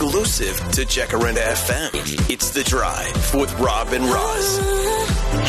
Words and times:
exclusive 0.00 0.56
to 0.70 0.82
Jacaranda 0.82 1.38
FM. 1.38 2.30
It's 2.30 2.50
The 2.50 2.62
Drive 2.62 3.34
with 3.34 3.52
Rob 3.58 3.88
and 3.88 4.04
Roz. 4.04 4.60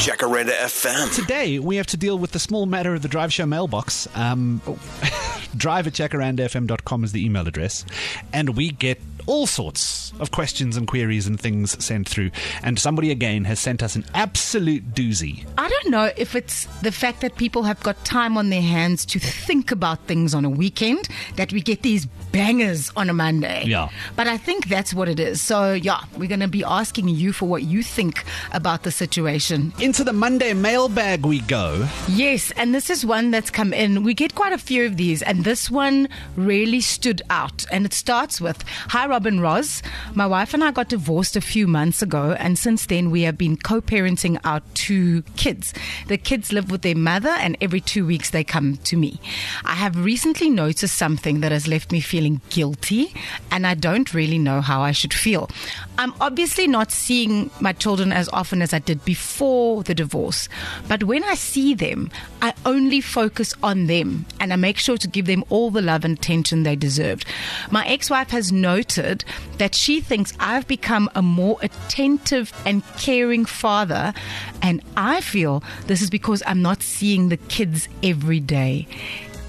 Jacaranda 0.04 0.54
FM. 0.54 1.16
Today, 1.16 1.60
we 1.60 1.76
have 1.76 1.86
to 1.86 1.98
deal 1.98 2.18
with 2.18 2.32
the 2.32 2.40
small 2.40 2.66
matter 2.66 2.96
of 2.96 3.04
the 3.04 3.08
Drive 3.08 3.32
Show 3.32 3.46
mailbox. 3.46 4.08
Um, 4.16 4.60
drive 5.56 5.88
at 5.88 5.94
jacarandafm.com 5.94 7.04
is 7.04 7.12
the 7.12 7.26
email 7.26 7.48
address. 7.48 7.86
And 8.34 8.56
we 8.56 8.72
get 8.72 9.00
all 9.30 9.46
sorts 9.46 10.12
of 10.20 10.32
questions 10.32 10.76
and 10.76 10.88
queries 10.88 11.28
and 11.28 11.40
things 11.40 11.84
sent 11.84 12.10
through. 12.10 12.32
And 12.64 12.80
somebody 12.80 13.12
again 13.12 13.46
has 13.46 13.60
sent 13.60 13.84
us 13.84 13.96
an 13.96 14.04
absolute 14.16 14.96
doozy. 14.96 15.46
I 15.58 15.70
don't 15.70 15.92
know 15.92 16.12
if 16.18 16.36
it's 16.36 16.66
the 16.82 16.92
fact 16.92 17.22
that 17.22 17.36
people 17.36 17.64
have 17.64 17.80
got 17.82 18.04
time 18.04 18.38
on 18.38 18.50
their 18.50 18.62
hands 18.62 19.06
to 19.08 19.20
think 19.20 19.72
about 19.72 20.00
things 20.08 20.34
on 20.34 20.46
a 20.46 20.50
weekend 20.50 21.08
that 21.36 21.54
we 21.54 21.62
get 21.62 21.84
these 21.84 22.08
bangers 22.32 22.92
on 22.96 23.10
a 23.10 23.14
Monday. 23.14 23.64
Yeah. 23.66 23.90
But 24.16 24.28
I 24.28 24.38
think 24.38 24.68
that's 24.68 24.94
what 24.94 25.08
it 25.08 25.20
is. 25.20 25.42
So, 25.42 25.74
yeah, 25.74 26.02
we're 26.18 26.30
going 26.30 26.40
to 26.40 26.48
be 26.48 26.64
asking 26.64 27.10
you 27.10 27.32
for 27.32 27.46
what 27.46 27.64
you 27.64 27.84
think 27.84 28.24
about 28.52 28.84
the 28.84 28.92
situation. 28.92 29.74
Into 29.80 30.04
the 30.04 30.14
Monday 30.14 30.54
mailbag 30.54 31.26
we 31.26 31.42
go. 31.42 31.88
Yes, 32.08 32.52
and 32.52 32.74
this 32.74 32.90
is 32.90 33.06
one 33.06 33.30
that's 33.32 33.52
come 33.52 33.74
in. 33.74 34.04
We 34.04 34.14
get 34.14 34.34
quite 34.34 34.54
a 34.54 34.58
few 34.58 34.86
of 34.86 34.98
these, 34.98 35.22
and 35.22 35.39
this 35.44 35.70
one 35.70 36.10
really 36.36 36.82
stood 36.82 37.22
out. 37.30 37.66
And 37.72 37.86
it 37.86 37.94
starts 37.94 38.42
with 38.42 38.64
Hi, 38.90 39.08
Rob 39.08 39.26
and 39.26 39.42
Roz. 39.42 39.82
My 40.14 40.26
wife 40.26 40.54
and 40.54 40.64
I 40.64 40.72
got 40.72 40.90
divorced 40.90 41.36
a 41.36 41.42
few 41.42 41.68
months 41.68 42.02
ago, 42.02 42.36
and 42.40 42.58
since 42.58 42.86
then 42.86 43.12
we 43.12 43.22
have 43.24 43.38
been 43.38 43.58
co 43.58 43.82
parenting 43.82 44.40
our 44.44 44.62
two 44.74 45.24
kids. 45.36 45.74
The 46.08 46.18
kids 46.18 46.52
live 46.52 46.72
with 46.72 46.82
their 46.82 46.96
mother, 46.96 47.30
and 47.30 47.58
every 47.62 47.82
two 47.82 48.06
weeks 48.06 48.30
they 48.30 48.44
come 48.44 48.78
to 48.78 48.98
me. 48.98 49.20
I 49.66 49.76
have 49.76 50.04
recently 50.04 50.50
noticed 50.50 50.96
something 50.96 51.42
that 51.42 51.52
has 51.52 51.68
left 51.68 51.92
me 51.92 52.02
feeling 52.02 52.42
guilty, 52.50 53.14
and 53.52 53.66
I 53.66 53.76
don't 53.76 54.14
really 54.14 54.40
know 54.40 54.62
how 54.62 54.82
I 54.82 54.92
should 54.92 55.14
feel. 55.14 55.50
I'm 55.98 56.14
obviously 56.22 56.68
not 56.68 56.92
seeing 56.92 57.52
my 57.60 57.74
children 57.74 58.12
as 58.12 58.30
often 58.30 58.62
as 58.62 58.74
I 58.74 58.80
did 58.80 59.04
before 59.06 59.84
the 59.84 59.96
divorce, 59.96 60.50
but 60.88 61.04
when 61.04 61.24
I 61.24 61.36
see 61.36 61.74
them, 61.74 62.10
I 62.42 62.54
only 62.66 63.02
focus 63.02 63.54
on 63.62 63.88
them 63.88 64.26
and 64.40 64.54
I 64.54 64.56
make 64.56 64.78
sure 64.78 64.98
to 64.98 65.08
give 65.08 65.26
them 65.30 65.46
all 65.50 65.70
the 65.72 65.82
love 65.82 66.04
and 66.04 66.18
attention 66.18 66.64
they 66.64 66.76
deserved. 66.76 67.26
My 67.72 67.86
ex 67.88 68.10
wife 68.10 68.30
has 68.32 68.52
noted 68.52 69.24
that 69.58 69.74
she 69.76 70.02
thinks 70.02 70.34
I've 70.40 70.68
become 70.68 71.10
a 71.16 71.22
more 71.22 71.58
attentive 71.62 72.52
and 72.66 72.84
caring 72.98 73.46
father, 73.46 74.14
and 74.62 74.82
I 74.98 75.22
feel 75.22 75.64
this 75.88 76.02
is 76.02 76.10
because 76.10 76.44
I'm 76.46 76.62
not 76.62 76.82
seeing 76.84 77.30
the 77.30 77.38
kids 77.38 77.88
every 78.04 78.40
day. 78.42 78.88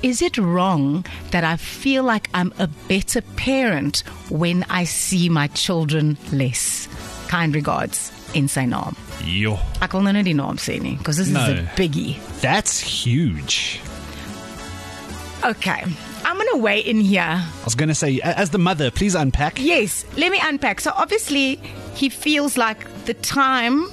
Is 0.03 0.23
it 0.23 0.39
wrong 0.39 1.05
that 1.31 1.45
I 1.45 1.57
feel 1.57 2.03
like 2.05 2.31
I'm 2.33 2.55
a 2.59 2.69
better 2.89 3.21
parent 3.37 4.03
when 4.31 4.65
I 4.71 4.85
see 4.85 5.29
my 5.29 5.49
children 5.49 6.17
less? 6.33 6.89
Kind 7.29 7.55
regards, 7.55 8.11
in 8.35 8.49
sy 8.49 8.65
naam. 8.65 8.97
Yo. 9.29 9.59
Ek 9.85 9.93
wil 9.93 10.03
nou 10.09 10.13
nie 10.17 10.25
die 10.25 10.33
naam 10.39 10.57
sê 10.57 10.81
nie, 10.81 10.97
because 10.97 11.19
this 11.21 11.29
No. 11.29 11.45
is 11.45 11.61
a 11.61 11.63
biggie. 11.77 12.17
That's 12.41 12.81
huge. 12.81 13.79
Okay, 15.43 15.85
I'm 16.25 16.37
going 16.37 16.49
to 16.53 16.59
weigh 16.59 16.81
in 16.81 17.01
here. 17.01 17.23
I 17.23 17.65
was 17.65 17.75
going 17.75 17.89
to 17.89 17.95
say, 17.95 18.21
as 18.21 18.51
the 18.51 18.59
mother, 18.59 18.91
please 18.91 19.15
unpack. 19.15 19.59
Yes, 19.59 20.05
let 20.19 20.31
me 20.31 20.39
unpack. 20.43 20.81
So 20.81 20.93
obviously, 20.95 21.57
he 21.95 22.11
feels 22.11 22.59
like 22.59 22.87
the 23.07 23.15
time. 23.15 23.87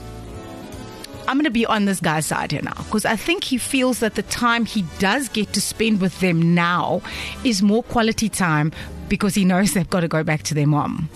I'm 1.28 1.36
going 1.36 1.46
to 1.46 1.50
be 1.50 1.66
on 1.66 1.86
this 1.86 2.00
guy's 2.00 2.26
side 2.26 2.52
here 2.52 2.62
now 2.62 2.76
because 2.84 3.06
I 3.06 3.16
think 3.18 3.44
he 3.44 3.58
feels 3.58 4.00
that 4.00 4.16
the 4.16 4.24
time 4.24 4.66
he 4.66 4.86
does 5.00 5.28
get 5.28 5.52
to 5.54 5.62
spend 5.62 6.00
with 6.00 6.18
them 6.22 6.54
now 6.56 7.02
is 7.44 7.62
more 7.62 7.84
quality 7.84 8.30
time 8.30 8.72
because 9.10 9.36
he 9.36 9.44
knows 9.44 9.74
they've 9.74 9.90
got 9.90 10.02
to 10.02 10.08
go 10.08 10.24
back 10.24 10.44
to 10.44 10.54
their 10.54 10.68
mom. 10.68 11.10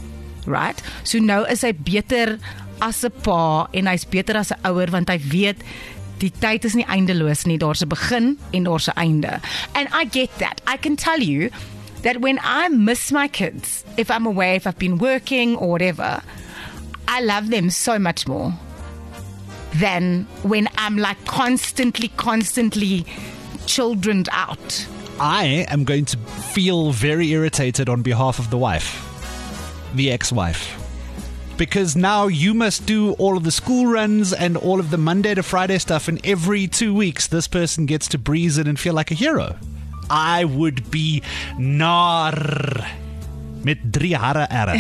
Right? 0.46 0.82
So 1.04 1.20
nou 1.20 1.44
is 1.44 1.62
hy 1.62 1.72
beter 1.72 2.40
as 2.82 3.04
'n 3.06 3.12
pa 3.24 3.68
en 3.74 3.86
hy's 3.86 4.04
beter 4.04 4.36
as 4.36 4.52
'n 4.52 4.60
ouer 4.66 4.92
want 4.92 5.08
hy 5.08 5.20
weet 5.32 5.64
die 6.22 6.32
tyd 6.32 6.66
is 6.66 6.76
nie 6.78 6.86
eindeloos 6.86 7.46
nie. 7.50 7.58
Daar's 7.58 7.82
'n 7.82 7.90
begin 7.90 8.38
en 8.54 8.64
daar's 8.64 8.88
'n 8.88 8.98
einde. 8.98 9.40
And 9.74 9.88
I 9.94 10.06
get 10.06 10.30
that. 10.40 10.62
I 10.68 10.78
can 10.78 10.96
tell 10.96 11.20
you 11.20 11.50
that 12.04 12.22
when 12.22 12.40
I 12.44 12.70
miss 12.70 13.12
my 13.12 13.28
kids, 13.28 13.84
if 13.98 14.10
I'm 14.10 14.26
away, 14.26 14.56
if 14.56 14.66
I've 14.66 14.80
been 14.80 14.98
working 14.98 15.56
or 15.56 15.70
whatever, 15.70 16.22
I 17.08 17.22
love 17.22 17.50
them 17.50 17.70
so 17.70 18.00
much 18.00 18.28
more 18.28 18.54
than 19.80 20.28
when 20.44 20.68
I'm 20.78 20.98
like 20.98 21.24
constantly, 21.26 22.10
constantly 22.18 23.06
childrened 23.66 24.30
out. 24.32 24.88
I 25.20 25.66
am 25.70 25.84
going 25.84 26.06
to 26.06 26.18
feel 26.54 26.92
very 26.92 27.30
irritated 27.32 27.90
on 27.90 28.02
behalf 28.02 28.40
of 28.40 28.50
the 28.50 28.58
wife, 28.58 28.90
the 29.96 30.12
ex 30.12 30.32
wife. 30.32 30.81
Because 31.62 31.96
now 31.96 32.26
you 32.26 32.56
must 32.56 32.88
do 32.88 33.12
all 33.22 33.38
of 33.38 33.44
the 33.44 33.52
school 33.52 33.86
runs 33.86 34.34
and 34.34 34.58
all 34.58 34.80
of 34.80 34.90
the 34.90 34.98
Monday 34.98 35.36
to 35.36 35.44
Friday 35.44 35.78
stuff, 35.78 36.08
and 36.08 36.20
every 36.26 36.66
two 36.66 36.92
weeks 36.92 37.28
this 37.28 37.48
person 37.48 37.86
gets 37.86 38.08
to 38.08 38.18
breeze 38.18 38.58
it 38.58 38.68
and 38.68 38.80
feel 38.80 38.96
like 38.96 39.12
a 39.12 39.14
hero. 39.14 39.56
I 40.10 40.44
would 40.44 40.90
be 40.90 41.22
nar 41.60 42.34
met 43.64 43.92
drie 43.92 44.14
harre. 44.14 44.48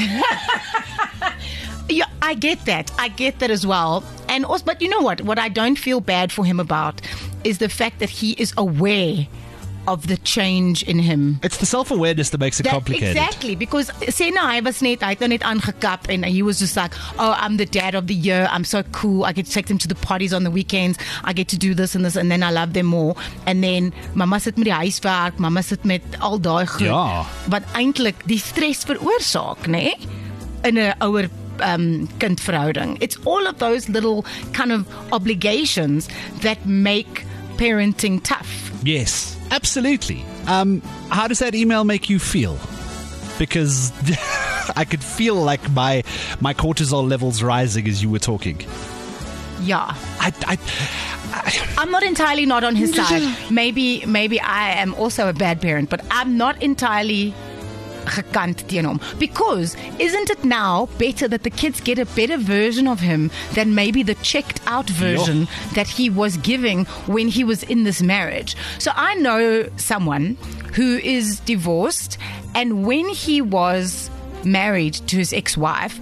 Yeah, 1.88 2.06
I 2.20 2.34
get 2.34 2.66
that. 2.66 2.90
I 2.97 3.09
get 3.09 3.38
that 3.40 3.52
as 3.52 3.68
well. 3.68 4.03
And 4.28 4.44
also, 4.44 4.66
but 4.66 4.81
you 4.81 4.90
know 4.90 5.02
what? 5.02 5.22
What 5.22 5.38
I 5.38 5.50
don't 5.50 5.78
feel 5.78 6.02
bad 6.02 6.31
for 6.31 6.46
him 6.46 6.59
about 6.59 7.00
is 7.44 7.59
the 7.59 7.70
fact 7.70 8.00
that 8.00 8.09
he 8.09 8.31
is 8.40 8.56
aware 8.58 9.28
of 9.88 10.08
the 10.08 10.18
change 10.18 10.84
in 10.84 11.00
him. 11.00 11.40
It's 11.44 11.58
the 11.58 11.66
self 11.66 11.90
awareness 11.92 12.30
that 12.30 12.40
makes 12.40 12.59
it 12.59 12.64
That- 12.64 12.74
complicated. 12.74 13.16
exactly 13.18 13.56
because 13.56 13.90
sê 14.08 14.31
nou 14.31 14.46
hy 14.47 14.59
was 14.62 14.81
net 14.81 15.02
nou 15.02 15.28
net 15.28 15.42
aangekap 15.42 16.08
and 16.09 16.25
he 16.25 16.42
was 16.44 16.59
just 16.59 16.75
like 16.78 16.94
oh 17.18 17.34
I'm 17.38 17.58
the 17.58 17.66
dad 17.66 17.96
of 17.96 18.08
the 18.08 18.14
year. 18.14 18.47
I'm 18.52 18.64
so 18.64 18.84
cool. 18.91 19.24
I 19.25 19.31
get 19.34 19.46
to 19.47 19.52
take 19.52 19.68
them 19.68 19.78
to 19.80 19.88
the 19.88 19.96
parties 19.96 20.34
on 20.34 20.44
the 20.44 20.52
weekends. 20.52 20.97
I 21.24 21.34
get 21.34 21.47
to 21.50 21.58
do 21.58 21.74
this 21.74 21.96
and 21.96 22.06
this 22.06 22.16
and 22.16 22.30
then 22.31 22.44
I 22.44 22.52
love 22.52 22.74
them 22.74 22.86
more. 22.86 23.16
And 23.47 23.64
then 23.64 23.91
mamma 24.14 24.40
sit 24.40 24.58
met 24.58 24.66
die 24.68 24.86
huiswerk 24.86 25.40
mamma 25.40 25.64
sit 25.64 25.84
met 25.86 26.02
al 26.22 26.38
daai 26.40 26.66
goed. 26.68 26.81
Ja. 26.88 27.25
wat 27.50 27.64
eintlik 27.74 28.25
die 28.28 28.38
stres 28.40 28.84
veroorsaak 28.86 29.66
nê 29.68 29.94
in 30.64 30.78
'n 30.78 30.94
ouer 31.02 31.30
um 31.64 32.08
kindverhouding. 32.20 32.97
It's 33.02 33.18
all 33.25 33.46
of 33.47 33.58
those 33.59 33.90
little 33.90 34.25
kind 34.53 34.72
of 34.72 34.86
obligations 35.12 36.08
that 36.41 36.66
make 36.66 37.25
parenting 37.58 38.22
tough. 38.24 38.72
Yes, 38.84 39.36
absolutely. 39.52 40.24
Um, 40.48 40.82
how 41.10 41.28
does 41.28 41.40
that 41.40 41.54
email 41.56 41.84
make 41.84 42.10
you 42.10 42.18
feel? 42.20 42.58
Because 43.38 43.92
I 44.76 44.86
could 44.90 45.04
feel 45.04 45.36
like 45.36 45.70
my 45.72 46.04
my 46.40 46.54
cortisol 46.54 47.08
levels 47.08 47.44
rising 47.44 47.88
as 47.88 48.02
you 48.02 48.10
were 48.10 48.20
talking. 48.20 48.60
yeah 49.62 49.94
I, 50.20 50.34
I, 50.48 50.58
I'm 51.78 51.92
not 51.92 52.04
entirely 52.04 52.46
not 52.46 52.64
on 52.64 52.76
his 52.76 52.96
side. 53.00 53.24
Maybe 53.52 54.06
maybe 54.06 54.40
I 54.40 54.72
am 54.82 54.94
also 54.96 55.30
a 55.30 55.34
bad 55.34 55.62
parent, 55.62 55.90
but 55.90 56.02
I'm 56.12 56.38
not 56.38 56.62
entirely 56.62 57.34
gekant 58.06 58.68
teen 58.68 58.86
hom. 58.86 59.00
Because 59.20 59.76
isn't 60.00 60.30
it 60.30 60.44
now 60.44 60.88
better 60.98 61.28
that 61.28 61.44
the 61.44 61.50
kids 61.50 61.82
get 61.82 62.00
a 62.00 62.06
better 62.06 62.38
version 62.38 62.88
of 62.88 63.00
him 63.00 63.32
than 63.54 63.76
maybe 63.76 64.04
the 64.04 64.16
checked 64.16 64.62
out 64.66 64.90
version 64.90 65.48
that 65.76 65.88
he 65.88 66.10
was 66.10 66.38
giving 66.38 66.86
when 67.08 67.28
he 67.28 67.44
was 67.44 67.64
in 67.64 67.84
this 67.84 68.02
marriage? 68.02 68.56
So 68.80 68.92
i 68.96 69.16
know 69.16 69.70
someone 69.78 70.38
who 70.74 70.98
is 70.98 71.40
divorced 71.42 72.18
and 72.56 72.86
when 72.86 73.10
he 73.10 73.42
was 73.42 74.10
married 74.44 74.94
to 74.94 75.18
his 75.18 75.34
ex-wife 75.34 76.00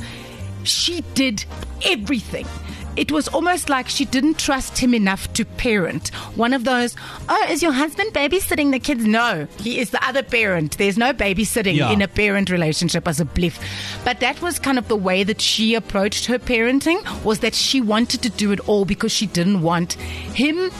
she 0.63 1.01
did 1.13 1.45
everything 1.85 2.45
it 2.95 3.11
was 3.11 3.27
almost 3.29 3.69
like 3.69 3.87
she 3.87 4.05
didn't 4.05 4.37
trust 4.37 4.77
him 4.77 4.93
enough 4.93 5.31
to 5.33 5.45
parent. 5.45 6.09
One 6.35 6.53
of 6.53 6.63
those, 6.63 6.95
oh, 7.29 7.47
is 7.49 7.61
your 7.61 7.71
husband 7.71 8.13
babysitting 8.13 8.71
the 8.71 8.79
kids? 8.79 9.05
No, 9.05 9.47
he 9.59 9.79
is 9.79 9.91
the 9.91 10.05
other 10.05 10.23
parent. 10.23 10.77
There's 10.77 10.97
no 10.97 11.13
babysitting 11.13 11.75
Yeah. 11.77 11.91
in 11.91 12.01
a 12.01 12.07
parent 12.07 12.49
relationship 12.49 13.07
as 13.07 13.19
a 13.19 13.25
bliff. 13.25 13.59
But 14.03 14.19
that 14.19 14.41
was 14.41 14.59
kind 14.59 14.77
of 14.77 14.87
the 14.87 14.95
way 14.95 15.23
that 15.23 15.39
she 15.41 15.75
approached 15.75 16.25
her 16.25 16.39
parenting 16.39 16.99
was 17.23 17.39
that 17.39 17.55
she 17.55 17.79
wanted 17.81 18.21
to 18.23 18.29
do 18.29 18.51
it 18.51 18.59
all 18.67 18.85
because 18.85 19.11
she 19.11 19.27
didn't 19.27 19.61
want 19.61 19.93
him 19.93 20.71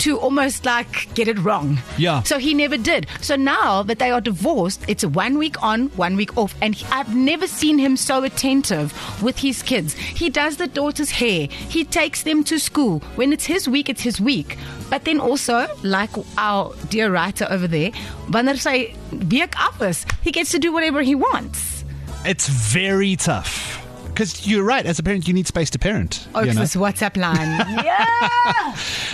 to 0.00 0.18
almost 0.18 0.64
like 0.64 1.12
get 1.14 1.28
it 1.28 1.38
wrong. 1.38 1.78
Yeah. 1.96 2.22
So 2.22 2.38
he 2.38 2.54
never 2.54 2.76
did. 2.76 3.06
So 3.20 3.36
now 3.36 3.82
that 3.82 3.98
they 3.98 4.10
are 4.10 4.20
divorced, 4.20 4.84
it's 4.88 5.04
one 5.04 5.38
week 5.38 5.62
on, 5.62 5.88
one 5.96 6.16
week 6.16 6.36
off. 6.36 6.54
And 6.60 6.74
he- 6.74 6.86
I've 6.90 7.14
never 7.14 7.46
seen 7.46 7.78
him 7.78 7.96
so 7.96 8.22
attentive 8.24 8.92
with 9.22 9.38
his 9.38 9.62
kids. 9.62 9.94
He 9.94 10.30
does 10.30 10.56
the 10.56 10.66
daughter's 10.66 11.10
hair, 11.10 11.48
he 11.50 11.84
takes 11.84 12.22
them 12.22 12.44
to 12.44 12.58
school. 12.58 13.00
When 13.16 13.32
it's 13.32 13.44
his 13.46 13.68
week, 13.68 13.88
it's 13.88 14.02
his 14.02 14.20
week. 14.20 14.56
But 14.90 15.04
then 15.04 15.20
also, 15.20 15.66
like 15.82 16.10
our 16.38 16.74
dear 16.88 17.10
writer 17.12 17.46
over 17.50 17.66
there, 17.68 17.90
wanneer 18.30 18.56
sy 18.56 18.94
week 19.30 19.54
af 19.58 19.82
is, 19.82 20.06
he 20.22 20.30
gets 20.32 20.50
to 20.52 20.58
do 20.58 20.72
whatever 20.72 21.02
he 21.02 21.14
wants. 21.14 21.84
it's 22.24 22.48
very 22.48 23.16
tough. 23.16 23.77
Because 24.18 24.48
you're 24.48 24.64
right, 24.64 24.84
as 24.84 24.98
a 24.98 25.02
parent, 25.04 25.28
you 25.28 25.32
need 25.32 25.46
space 25.46 25.70
to 25.70 25.78
parent. 25.78 26.26
Ook 26.34 26.46
you 26.46 26.52
know? 26.52 26.62
soos 26.62 26.74
WhatsApp 26.76 27.16
line. 27.16 27.38
yeah. 27.84 28.04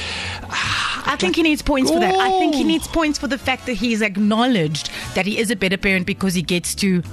I 0.51 1.15
think 1.17 1.37
he 1.37 1.43
needs 1.43 1.61
points 1.61 1.91
for 1.91 1.99
that. 1.99 2.13
I 2.15 2.29
think 2.39 2.55
he 2.55 2.63
Oh. 2.63 2.67
needs 2.67 2.87
points 2.89 3.17
for 3.19 3.27
the 3.27 3.37
fact 3.37 3.67
that 3.67 3.75
he's 3.75 4.01
acknowledged 4.01 4.89
that 5.15 5.25
he 5.25 5.37
is 5.37 5.49
a 5.49 5.55
better 5.55 5.77
parent 5.77 6.05
because 6.05 6.33
he 6.33 6.41
gets 6.41 6.75
to 6.75 7.03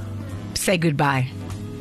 say 0.55 0.77
goodbye. 0.77 1.29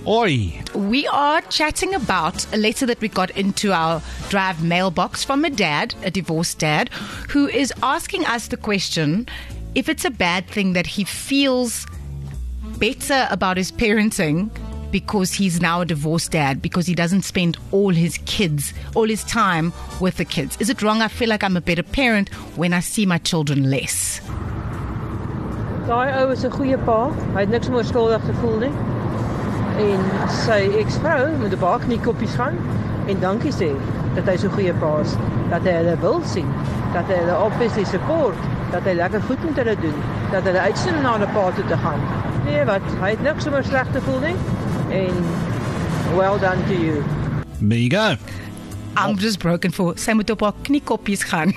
Oi, 0.07 0.59
We 0.73 1.05
are 1.07 1.41
chatting 1.41 1.93
about 1.93 2.51
a 2.51 2.57
letter 2.57 2.87
that 2.87 2.99
we 3.01 3.07
got 3.07 3.29
into 3.31 3.71
our 3.71 4.01
drive 4.29 4.63
mailbox 4.63 5.23
from 5.23 5.45
a 5.45 5.49
dad, 5.51 5.93
a 6.03 6.09
divorced 6.09 6.57
dad, 6.57 6.89
who 7.29 7.47
is 7.47 7.71
asking 7.83 8.25
us 8.25 8.47
the 8.47 8.57
question 8.57 9.27
if 9.75 9.87
it's 9.87 10.03
a 10.03 10.09
bad 10.09 10.47
thing 10.47 10.73
that 10.73 10.87
he 10.87 11.03
feels 11.03 11.85
better 12.79 13.27
about 13.29 13.57
his 13.57 13.71
parenting 13.71 14.49
because 14.91 15.33
he's 15.33 15.61
now 15.61 15.81
a 15.81 15.85
divorced 15.85 16.31
dad 16.31 16.63
because 16.63 16.87
he 16.87 16.95
doesn't 16.95 17.21
spend 17.21 17.57
all 17.71 17.89
his 17.89 18.17
kids, 18.25 18.73
all 18.95 19.07
his 19.07 19.23
time 19.25 19.71
with 19.99 20.17
the 20.17 20.25
kids. 20.25 20.57
Is 20.59 20.71
it 20.71 20.81
wrong? 20.81 21.03
I 21.03 21.09
feel 21.09 21.29
like 21.29 21.43
I'm 21.43 21.55
a 21.55 21.61
better 21.61 21.83
parent 21.83 22.33
when 22.57 22.73
I 22.73 22.79
see 22.79 23.05
my 23.05 23.19
children 23.19 23.69
less. 23.69 24.19
Daai 25.87 26.23
ou 26.23 26.31
is 26.31 26.43
'n 26.43 26.49
goeie 26.49 26.77
pa. 26.85 27.11
Hy 27.33 27.39
het 27.41 27.49
niks 27.49 27.69
meer 27.69 27.83
skuldig 27.83 28.25
gevoel 28.25 28.57
nie. 28.59 28.90
En 29.81 30.01
sy 30.43 30.59
eksvrou 30.81 31.31
moet 31.41 31.53
'n 31.53 31.61
paar 31.61 31.79
kniekoppies 31.79 32.35
gaan 32.37 32.57
en 33.07 33.19
dankie 33.19 33.53
sê 33.53 33.69
dat 34.15 34.27
hy 34.29 34.35
so 34.37 34.49
goeie 34.49 34.73
pa 34.73 34.91
is, 35.01 35.15
dat 35.49 35.63
hy 35.63 35.73
hulle 35.79 35.95
wil 36.01 36.19
sien, 36.33 36.49
dat 36.93 37.05
hy 37.09 37.17
hulle 37.21 37.37
obviously 37.45 37.83
support, 37.83 38.37
dat 38.71 38.83
hy 38.83 38.93
lekker 38.99 39.21
goed 39.21 39.43
met 39.43 39.55
hulle 39.63 39.75
doen, 39.81 39.97
dat 40.31 40.43
hulle 40.43 40.59
uitsien 40.59 41.01
na 41.01 41.17
'n 41.17 41.31
pa 41.33 41.51
toe 41.55 41.65
te 41.65 41.77
gaan. 41.77 42.01
Nee, 42.45 42.65
wat? 42.65 42.85
Hy 43.01 43.09
het 43.09 43.23
niks 43.23 43.49
meer 43.49 43.63
sleg 43.63 43.87
te 43.91 44.01
voel 44.01 44.19
nie. 44.19 44.35
En 44.89 45.15
well 46.15 46.37
done 46.39 46.63
to 46.67 46.73
you. 46.73 47.03
there 47.61 47.77
you 47.77 47.89
go. 47.89 48.15
I'm 48.97 49.17
just 49.17 49.39
broken 49.39 49.71
for 49.71 49.93
sy 49.95 50.13
moet 50.17 50.29
op 50.29 50.41
haar 50.41 50.53
kniekoppies 50.67 51.23
gaan. 51.23 51.53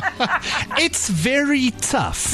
It's 0.84 1.08
very 1.08 1.70
tough. 1.80 2.32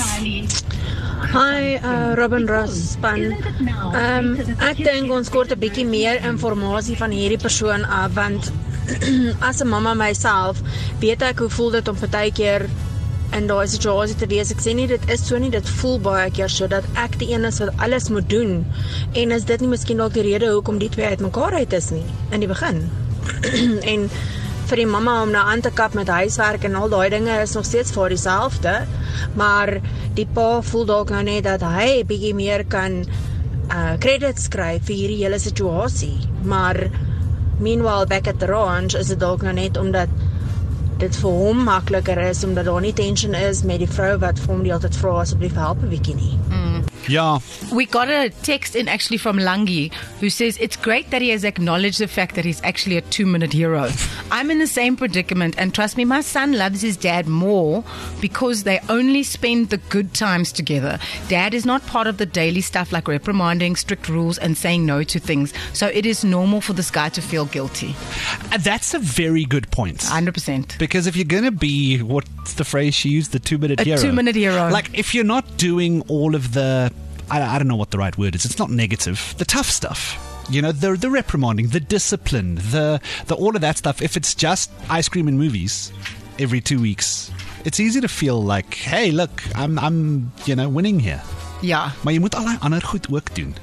Hi, 1.33 1.79
uh, 1.83 2.15
Robin 2.15 2.47
Ross 2.47 2.93
span. 2.93 3.33
Ehm 3.33 4.33
um, 4.39 4.55
ek 4.63 4.83
dink 4.85 5.11
ons 5.11 5.31
kort 5.31 5.53
'n 5.53 5.59
bietjie 5.59 5.87
meer 5.87 6.23
inligting 6.23 6.99
van 7.03 7.11
hierdie 7.11 7.41
persoon 7.41 7.85
af 7.85 8.15
want 8.15 8.53
as 9.49 9.63
'n 9.63 9.69
mamma 9.69 9.95
myself 9.95 10.63
weet 11.01 11.23
ek 11.23 11.39
hoe 11.39 11.51
voel 11.51 11.71
dit 11.71 11.89
om 11.89 11.99
partykeer 11.99 12.69
in 13.33 13.47
daai 13.47 13.67
situasie 13.67 14.17
te 14.17 14.27
wees. 14.27 14.51
Ek 14.53 14.61
sê 14.63 14.75
nie 14.77 14.87
dit 14.87 15.11
is 15.11 15.27
so 15.27 15.39
nie, 15.39 15.51
dit 15.51 15.69
voel 15.81 15.99
baie 15.99 16.31
keer 16.31 16.53
so 16.53 16.67
dat 16.67 16.85
ek 16.95 17.19
die 17.19 17.33
een 17.33 17.45
is 17.49 17.59
wat 17.59 17.73
alles 17.79 18.09
moet 18.09 18.29
doen. 18.31 18.65
En 19.15 19.33
is 19.33 19.45
dit 19.45 19.61
nie 19.61 19.73
miskien 19.73 20.03
dalk 20.03 20.15
die 20.15 20.27
rede 20.27 20.53
hoekom 20.53 20.79
die 20.79 20.91
twee 20.93 21.07
uitmekaar 21.07 21.55
uit 21.63 21.73
is 21.73 21.91
nie 21.91 22.05
in 22.31 22.45
die 22.45 22.51
begin? 22.51 22.85
en 23.95 24.09
vir 24.71 24.81
die 24.81 24.89
mamma 24.89 25.19
om 25.23 25.33
nou 25.35 25.43
aan 25.45 25.61
te 25.61 25.71
kap 25.75 25.95
met 25.99 26.09
huiswerk 26.09 26.65
en 26.65 26.79
al 26.79 26.93
daai 26.93 27.11
dinge 27.13 27.35
is 27.43 27.55
nog 27.59 27.67
steeds 27.69 27.93
vir 27.93 28.15
dieselfde. 28.15 28.75
Maar 29.39 29.77
die 30.17 30.27
pa 30.27 30.63
voel 30.65 30.87
dalk 30.89 31.13
nou 31.15 31.23
net 31.27 31.45
dat 31.49 31.65
hy 31.67 32.03
bietjie 32.09 32.35
meer 32.39 32.65
kan 32.65 33.03
uh 33.73 33.95
credit 34.01 34.41
skryf 34.41 34.87
vir 34.89 34.97
hierdie 34.97 35.23
hele 35.25 35.39
situasie. 35.43 36.17
Maar 36.45 36.87
meanwhile 37.61 38.07
back 38.07 38.29
at 38.29 38.41
the 38.41 38.47
ranch 38.51 38.97
is 38.99 39.13
dit 39.13 39.21
dalk 39.21 39.43
nou 39.47 39.55
net 39.57 39.77
omdat 39.81 40.09
dit 41.03 41.17
vir 41.19 41.39
hom 41.43 41.65
makliker 41.67 42.19
is 42.29 42.45
omdat 42.47 42.69
daar 42.71 42.81
nie 42.85 42.95
tension 42.95 43.35
is 43.35 43.63
met 43.67 43.83
die 43.83 43.91
vrou 43.91 44.15
wat 44.23 44.39
vir 44.39 44.55
hom 44.55 44.63
die 44.63 44.71
hele 44.73 44.85
tyd 44.87 44.99
vra 45.03 45.15
asseblief 45.23 45.57
help 45.59 45.83
'n 45.83 45.91
bietjie 45.91 46.15
nie. 46.15 46.35
Yeah. 47.09 47.39
We 47.73 47.87
got 47.87 48.09
a 48.09 48.31
text 48.43 48.77
in 48.77 48.89
actually 48.89 49.19
from 49.19 49.39
Langi 49.39 49.93
who 50.21 50.31
says 50.31 50.57
it's 50.61 50.77
great 50.77 51.11
that 51.11 51.23
he 51.23 51.31
has 51.31 51.45
acknowledged 51.45 51.99
the 52.01 52.09
fact 52.09 52.35
that 52.37 52.45
he's 52.45 52.63
actually 52.63 52.97
a 52.97 53.01
two 53.01 53.27
minute 53.27 53.53
hero. 53.53 53.91
I'm 54.31 54.51
in 54.51 54.59
the 54.59 54.67
same 54.67 54.97
predicament, 54.97 55.55
and 55.59 55.75
trust 55.75 55.97
me, 55.97 56.05
my 56.05 56.21
son 56.21 56.53
loves 56.53 56.81
his 56.83 56.97
dad 56.97 57.27
more 57.29 57.85
because 58.21 58.63
they 58.63 58.81
only 58.89 59.23
spend 59.23 59.71
the 59.71 59.77
good 59.77 60.15
times 60.15 60.53
together. 60.53 60.99
Dad 61.29 61.55
is 61.55 61.67
not 61.67 61.85
part 61.87 62.07
of 62.07 62.17
the 62.19 62.27
daily 62.27 62.61
stuff 62.61 62.93
like 62.93 63.09
reprimanding, 63.09 63.77
strict 63.77 64.09
rules, 64.09 64.39
and 64.39 64.57
saying 64.57 64.87
no 64.87 65.03
to 65.05 65.19
things. 65.19 65.53
So 65.73 65.89
it 65.89 66.07
is 66.07 66.25
normal 66.25 66.61
for 66.61 66.73
this 66.73 66.91
guy 66.91 67.09
to 67.11 67.21
feel 67.21 67.45
guilty. 67.47 67.95
And 68.51 68.63
that's 68.63 68.95
a 68.95 68.99
very 68.99 69.45
good 69.45 69.71
point. 69.71 69.99
100%. 70.01 70.79
Because 70.79 71.07
if 71.07 71.17
you're 71.17 71.25
going 71.25 71.45
to 71.45 71.51
be, 71.51 72.01
what's 72.03 72.55
the 72.55 72.65
phrase 72.65 72.95
she 72.95 73.09
used? 73.09 73.33
The 73.33 73.39
two 73.39 73.59
minute 73.59 73.81
A 73.81 73.85
hero. 73.85 73.99
two-minute 74.01 74.35
hero. 74.37 74.69
Like, 74.71 74.97
if 74.99 75.15
you're 75.15 75.25
not 75.25 75.57
doing 75.57 76.03
all 76.09 76.35
of 76.35 76.53
the, 76.53 76.92
I, 77.33 77.55
I 77.55 77.59
don't 77.59 77.67
know 77.67 77.77
what 77.77 77.91
the 77.91 77.99
right 77.99 78.17
word 78.17 78.35
is, 78.35 78.45
it's 78.45 78.59
not 78.59 78.71
negative, 78.71 79.35
the 79.39 79.45
tough 79.45 79.71
stuff. 79.71 80.29
You 80.51 80.61
know, 80.61 80.73
the, 80.73 80.97
the 80.97 81.09
reprimanding, 81.09 81.69
the 81.69 81.81
discipline, 81.81 82.57
the, 82.57 83.01
the 83.27 83.35
all 83.35 83.55
of 83.55 83.63
that 83.63 83.79
stuff. 83.79 84.03
If 84.03 84.17
it's 84.17 84.35
just 84.35 84.71
ice 84.91 85.09
cream 85.09 85.29
and 85.29 85.39
movies 85.39 85.93
every 86.39 86.61
two 86.61 86.81
weeks, 86.81 87.31
it's 87.65 87.81
easy 87.81 88.01
to 88.01 88.09
feel 88.09 88.43
like, 88.43 88.75
hey, 88.75 89.13
look, 89.13 89.43
I'm, 89.55 89.79
I'm 89.79 90.33
you 90.45 90.57
know, 90.57 90.69
winning 90.69 91.01
here. 91.01 91.23
Yeah. 91.63 91.93
Maar 92.03 92.13
jy 92.13 92.19
moet 92.19 92.35
allerlei 92.35 92.59
ander 92.61 92.83
goed 92.83 93.07
ook 93.11 93.35
doen. 93.35 93.55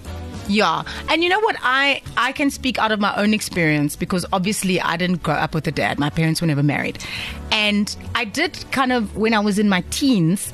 Yeah. 0.48 0.84
And 1.10 1.22
you 1.22 1.30
know 1.30 1.40
what? 1.42 1.58
I, 1.62 2.02
I 2.18 2.32
can 2.32 2.50
speak 2.50 2.80
out 2.80 2.92
of 2.92 3.00
my 3.00 3.14
own 3.18 3.34
experience 3.34 3.96
because 3.96 4.26
obviously 4.32 4.82
I 4.82 4.98
didn't 4.98 5.22
grow 5.22 5.36
up 5.36 5.54
with 5.54 5.68
a 5.68 5.72
dad. 5.72 6.00
My 6.00 6.10
parents 6.10 6.42
were 6.42 6.48
never 6.48 6.64
married. 6.64 7.04
And 7.52 7.96
I 8.16 8.26
did 8.26 8.58
kind 8.72 8.92
of, 8.92 9.16
when 9.16 9.34
I 9.34 9.40
was 9.40 9.60
in 9.60 9.70
my 9.70 9.84
teens, 9.92 10.52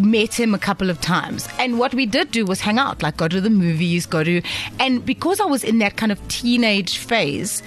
met 0.00 0.38
him 0.38 0.54
a 0.54 0.58
couple 0.58 0.90
of 0.90 1.00
times. 1.00 1.48
And 1.58 1.78
what 1.78 1.94
we 1.94 2.06
did 2.06 2.30
do 2.30 2.44
was 2.44 2.60
hang 2.60 2.78
out, 2.78 3.02
like 3.02 3.16
go 3.16 3.28
to 3.28 3.40
the 3.40 3.50
movies, 3.50 4.06
go 4.06 4.24
to. 4.24 4.42
And 4.78 5.04
because 5.04 5.40
I 5.40 5.44
was 5.44 5.64
in 5.64 5.78
that 5.78 5.96
kind 5.96 6.12
of 6.12 6.28
teenage 6.28 6.98
phase, 6.98 7.62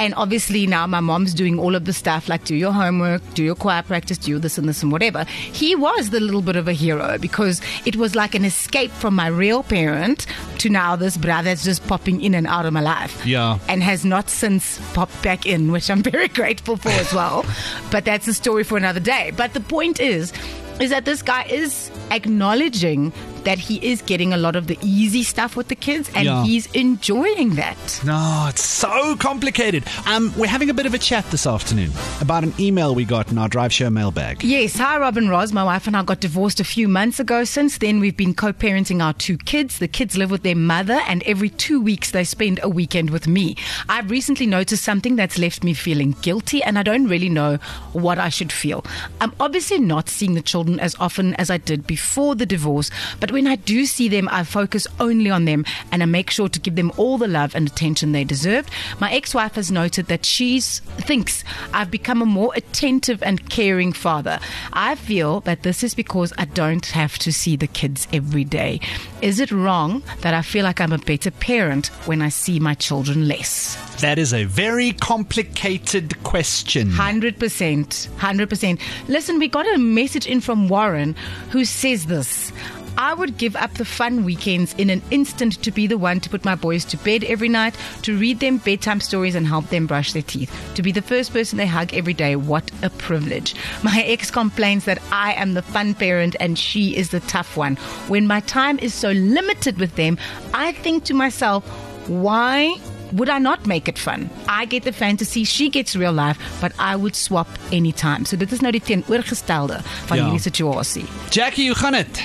and 0.00 0.14
obviously 0.14 0.66
now 0.66 0.86
my 0.86 1.00
mom's 1.00 1.34
doing 1.34 1.58
all 1.58 1.74
of 1.74 1.84
the 1.84 1.92
stuff 1.92 2.28
like 2.28 2.44
do 2.44 2.54
your 2.54 2.72
homework, 2.72 3.22
do 3.34 3.44
your 3.44 3.54
choir 3.54 3.82
practice, 3.82 4.16
do 4.18 4.38
this 4.38 4.56
and 4.56 4.68
this 4.68 4.82
and 4.82 4.90
whatever. 4.90 5.24
He 5.24 5.76
was 5.76 6.10
the 6.10 6.20
little 6.20 6.42
bit 6.42 6.56
of 6.56 6.68
a 6.68 6.72
hero 6.72 7.18
because 7.18 7.60
it 7.84 7.96
was 7.96 8.14
like 8.14 8.34
an 8.34 8.44
escape 8.44 8.90
from 8.92 9.14
my 9.14 9.26
real 9.26 9.62
parent 9.62 10.26
to 10.58 10.70
now 10.70 10.96
this 10.96 11.16
brother 11.16 11.50
that's 11.50 11.64
just 11.64 11.86
popping 11.86 12.22
in 12.22 12.34
and 12.34 12.46
out 12.46 12.66
of 12.66 12.72
my 12.72 12.80
life. 12.80 13.24
Yeah. 13.26 13.58
And 13.68 13.82
has 13.82 14.04
not 14.04 14.30
since 14.30 14.78
popped 14.94 15.22
back 15.22 15.44
in, 15.44 15.72
which 15.72 15.90
I'm 15.90 16.02
very 16.14 16.28
grateful 16.28 16.76
for 16.76 16.88
as 16.90 17.12
well. 17.12 17.44
but 17.90 18.04
that's 18.04 18.26
a 18.28 18.34
story 18.34 18.64
for 18.64 18.76
another 18.76 19.00
day. 19.00 19.32
But 19.36 19.54
the 19.54 19.60
point 19.60 20.00
is, 20.00 20.32
is 20.80 20.90
that 20.90 21.04
this 21.04 21.22
guy 21.22 21.42
is 21.44 21.90
acknowledging 22.10 23.12
that 23.44 23.58
he 23.58 23.76
is 23.86 24.02
getting 24.02 24.32
a 24.32 24.36
lot 24.36 24.56
of 24.56 24.66
the 24.66 24.78
easy 24.82 25.22
stuff 25.22 25.56
with 25.56 25.68
the 25.68 25.74
kids 25.74 26.10
and 26.14 26.24
Yeah. 26.24 26.44
he's 26.44 26.66
enjoying 26.72 27.54
that. 27.56 28.00
No, 28.04 28.46
it's 28.48 28.64
so 28.64 29.16
complicated. 29.16 29.84
Um, 30.06 30.32
we're 30.36 30.46
having 30.48 30.70
a 30.70 30.74
bit 30.74 30.86
of 30.86 30.94
a 30.94 30.98
chat 30.98 31.28
this 31.30 31.46
afternoon 31.46 31.90
about 32.20 32.44
an 32.44 32.52
email 32.58 32.94
we 32.94 33.04
got 33.04 33.30
in 33.30 33.38
our 33.38 33.48
drive 33.48 33.72
show 33.72 33.90
mailbag. 33.90 34.42
Yes, 34.42 34.76
hi 34.76 34.98
Rob 34.98 35.16
and 35.16 35.30
Roz. 35.30 35.52
My 35.52 35.64
wife 35.64 35.86
and 35.86 35.96
I 35.96 36.02
got 36.02 36.20
divorced 36.20 36.60
a 36.60 36.64
few 36.64 36.88
months 36.88 37.18
ago. 37.20 37.44
Since 37.44 37.78
then, 37.78 38.00
we've 38.00 38.16
been 38.16 38.34
co 38.34 38.52
parenting 38.52 39.02
our 39.02 39.12
two 39.14 39.38
kids. 39.38 39.78
The 39.78 39.88
kids 39.88 40.16
live 40.16 40.30
with 40.30 40.42
their 40.42 40.56
mother, 40.56 41.00
and 41.08 41.22
every 41.24 41.48
two 41.50 41.80
weeks 41.80 42.10
they 42.10 42.24
spend 42.24 42.60
a 42.62 42.68
weekend 42.68 43.10
with 43.10 43.26
me. 43.26 43.56
I've 43.88 44.10
recently 44.10 44.46
noticed 44.46 44.84
something 44.84 45.16
that's 45.16 45.38
left 45.38 45.64
me 45.64 45.74
feeling 45.74 46.14
guilty, 46.22 46.62
and 46.62 46.78
I 46.78 46.82
don't 46.82 47.06
really 47.08 47.28
know 47.28 47.56
what 47.92 48.18
I 48.18 48.28
should 48.28 48.52
feel. 48.52 48.84
I'm 49.20 49.32
obviously 49.40 49.78
not 49.78 50.08
seeing 50.08 50.34
the 50.34 50.42
children 50.42 50.78
as 50.80 50.94
often 51.00 51.34
as 51.36 51.50
I 51.50 51.56
did 51.58 51.86
before 51.86 52.34
the 52.34 52.46
divorce, 52.46 52.90
but 53.20 53.29
when 53.32 53.46
I 53.46 53.56
do 53.56 53.86
see 53.86 54.08
them, 54.08 54.28
I 54.30 54.44
focus 54.44 54.86
only 54.98 55.30
on 55.30 55.44
them 55.44 55.64
and 55.92 56.02
I 56.02 56.06
make 56.06 56.30
sure 56.30 56.48
to 56.48 56.60
give 56.60 56.76
them 56.76 56.92
all 56.96 57.18
the 57.18 57.28
love 57.28 57.54
and 57.54 57.68
attention 57.68 58.12
they 58.12 58.24
deserved. 58.24 58.70
My 58.98 59.12
ex 59.12 59.34
wife 59.34 59.54
has 59.54 59.70
noted 59.70 60.06
that 60.06 60.24
she 60.24 60.60
thinks 60.60 61.44
I've 61.72 61.90
become 61.90 62.22
a 62.22 62.26
more 62.26 62.52
attentive 62.54 63.22
and 63.22 63.48
caring 63.48 63.92
father. 63.92 64.40
I 64.72 64.94
feel 64.94 65.40
that 65.40 65.62
this 65.62 65.82
is 65.82 65.94
because 65.94 66.32
I 66.38 66.44
don't 66.46 66.86
have 66.86 67.18
to 67.18 67.32
see 67.32 67.56
the 67.56 67.66
kids 67.66 68.08
every 68.12 68.44
day. 68.44 68.80
Is 69.22 69.40
it 69.40 69.52
wrong 69.52 70.02
that 70.20 70.34
I 70.34 70.42
feel 70.42 70.64
like 70.64 70.80
I'm 70.80 70.92
a 70.92 70.98
better 70.98 71.30
parent 71.30 71.88
when 72.06 72.22
I 72.22 72.28
see 72.28 72.58
my 72.58 72.74
children 72.74 73.28
less? 73.28 73.76
That 74.00 74.18
is 74.18 74.32
a 74.32 74.44
very 74.44 74.92
complicated 74.92 76.22
question. 76.22 76.88
100%. 76.88 77.36
100%. 77.36 78.80
Listen, 79.08 79.38
we 79.38 79.48
got 79.48 79.66
a 79.74 79.78
message 79.78 80.26
in 80.26 80.40
from 80.40 80.68
Warren 80.68 81.14
who 81.50 81.64
says 81.64 82.06
this. 82.06 82.52
I 83.00 83.14
would 83.14 83.38
give 83.38 83.56
up 83.56 83.72
the 83.74 83.86
fun 83.86 84.24
weekends 84.24 84.74
in 84.76 84.90
an 84.90 85.00
instant 85.10 85.62
to 85.62 85.70
be 85.70 85.86
the 85.86 85.96
one 85.96 86.20
to 86.20 86.28
put 86.28 86.44
my 86.44 86.54
boys 86.54 86.84
to 86.84 86.98
bed 86.98 87.24
every 87.24 87.48
night, 87.48 87.74
to 88.02 88.14
read 88.18 88.40
them 88.40 88.58
bedtime 88.58 89.00
stories 89.00 89.34
and 89.34 89.46
help 89.46 89.70
them 89.70 89.86
brush 89.86 90.12
their 90.12 90.20
teeth, 90.22 90.52
to 90.74 90.82
be 90.82 90.92
the 90.92 91.00
first 91.00 91.32
person 91.32 91.56
they 91.56 91.66
hug 91.66 91.94
every 91.94 92.12
day. 92.12 92.36
What 92.36 92.70
a 92.82 92.90
privilege. 92.90 93.54
My 93.82 94.02
ex 94.06 94.30
complains 94.30 94.84
that 94.84 95.00
I 95.10 95.32
am 95.32 95.54
the 95.54 95.62
fun 95.62 95.94
parent 95.94 96.36
and 96.40 96.58
she 96.58 96.94
is 96.94 97.08
the 97.08 97.20
tough 97.20 97.56
one. 97.56 97.76
When 98.08 98.26
my 98.26 98.40
time 98.40 98.78
is 98.80 98.92
so 98.92 99.12
limited 99.12 99.78
with 99.78 99.96
them, 99.96 100.18
I 100.52 100.72
think 100.72 101.04
to 101.04 101.14
myself, 101.14 101.64
why 102.06 102.76
would 103.12 103.30
I 103.30 103.38
not 103.38 103.66
make 103.66 103.88
it 103.88 103.98
fun? 103.98 104.28
I 104.46 104.66
get 104.66 104.82
the 104.84 104.92
fantasy, 104.92 105.44
she 105.44 105.70
gets 105.70 105.96
real 105.96 106.12
life, 106.12 106.38
but 106.60 106.72
I 106.78 106.96
would 106.96 107.16
swap 107.16 107.48
anytime. 107.72 108.26
So 108.26 108.36
dit 108.36 108.52
is 108.52 108.60
nou 108.60 108.72
die 108.72 108.82
teenoorgestelde 108.84 109.80
van 110.06 110.16
Ja. 110.16 110.24
hierdie 110.24 110.40
situasie. 110.40 111.04
Jackie, 111.30 111.66
hoe 111.70 111.78
gaan 111.78 111.92
dit? 111.92 112.22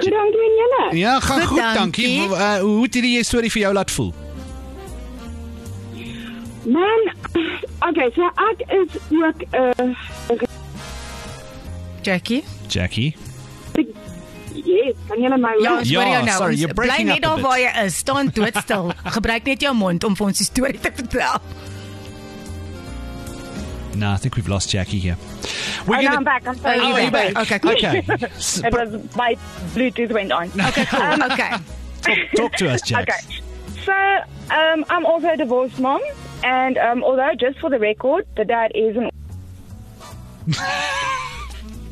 Goed, 0.00 0.10
dankie 0.10 0.40
en 0.48 0.56
julle. 0.62 0.96
Ja, 0.98 1.20
gaan 1.20 1.38
Goed, 1.40 1.46
goed, 1.48 1.58
dankie. 1.74 2.18
dankie. 2.28 2.36
Uh, 2.36 2.58
hoe 2.60 2.82
het 2.82 2.94
hierdie 2.94 3.24
storie 3.24 3.50
vir 3.50 3.60
jou 3.62 3.72
laat 3.74 3.90
voel? 3.90 4.14
Man, 6.64 7.02
okay, 7.88 8.10
so 8.14 8.28
ek 8.50 8.60
is 8.68 8.98
ook 9.10 9.40
'n 9.52 9.96
uh, 10.32 10.40
Jackie? 12.02 12.44
Jackie. 12.68 13.16
yes, 14.64 14.94
kan 15.08 15.20
julle 15.20 15.38
my 15.38 15.54
Ja, 15.60 15.70
hoor? 15.70 15.84
Ja, 15.84 16.00
hoor 16.00 16.12
jou 16.12 16.24
nou. 16.24 16.36
sorry, 16.36 16.54
you're 16.56 16.74
bly 16.74 16.86
breaking 16.86 17.06
net 17.08 17.16
up 17.16 17.24
a 17.24 17.26
daar 17.28 17.36
bit. 17.36 17.44
waar 17.44 17.58
jy 17.60 17.84
is. 17.84 17.96
Staan 17.96 18.30
doodstil. 18.34 18.92
Gebruik 19.16 19.44
net 19.44 19.60
jou 19.60 19.74
mond 19.74 20.04
om 20.04 20.16
vir 20.16 20.26
ons 20.26 20.38
die 20.38 20.46
storie 20.46 20.78
te 20.80 20.90
vertel. 20.94 21.40
No, 24.00 24.12
I 24.12 24.16
think 24.16 24.34
we've 24.36 24.48
lost 24.48 24.70
Jackie 24.70 24.98
here. 24.98 25.16
We're 25.86 25.98
Oh, 25.98 26.02
gonna- 26.02 26.16
I'm 26.16 26.24
back. 26.24 26.46
I'm 26.48 26.56
sorry. 26.56 26.78
Oh, 26.80 26.96
you're 26.96 27.10
back. 27.10 27.34
back. 27.34 27.42
Okay, 27.44 27.58
cool. 27.58 27.72
Okay. 27.72 27.98
It 28.66 28.72
was 28.72 29.14
my 29.14 29.36
Bluetooth 29.74 30.10
went 30.12 30.32
on. 30.32 30.50
Okay, 30.70 30.86
cool. 30.86 31.24
okay. 31.30 31.50
talk, 32.02 32.18
talk 32.34 32.52
to 32.54 32.70
us, 32.70 32.80
Jack. 32.80 33.02
Okay. 33.10 33.20
So, 33.84 33.92
um, 34.54 34.84
I'm 34.88 35.04
also 35.04 35.28
a 35.28 35.36
divorced 35.36 35.78
mom, 35.78 36.00
and 36.42 36.78
um, 36.78 37.04
although 37.04 37.32
just 37.38 37.58
for 37.60 37.68
the 37.68 37.78
record, 37.78 38.26
the 38.36 38.44
dad 38.46 38.72
is 38.74 38.96
an 38.96 39.10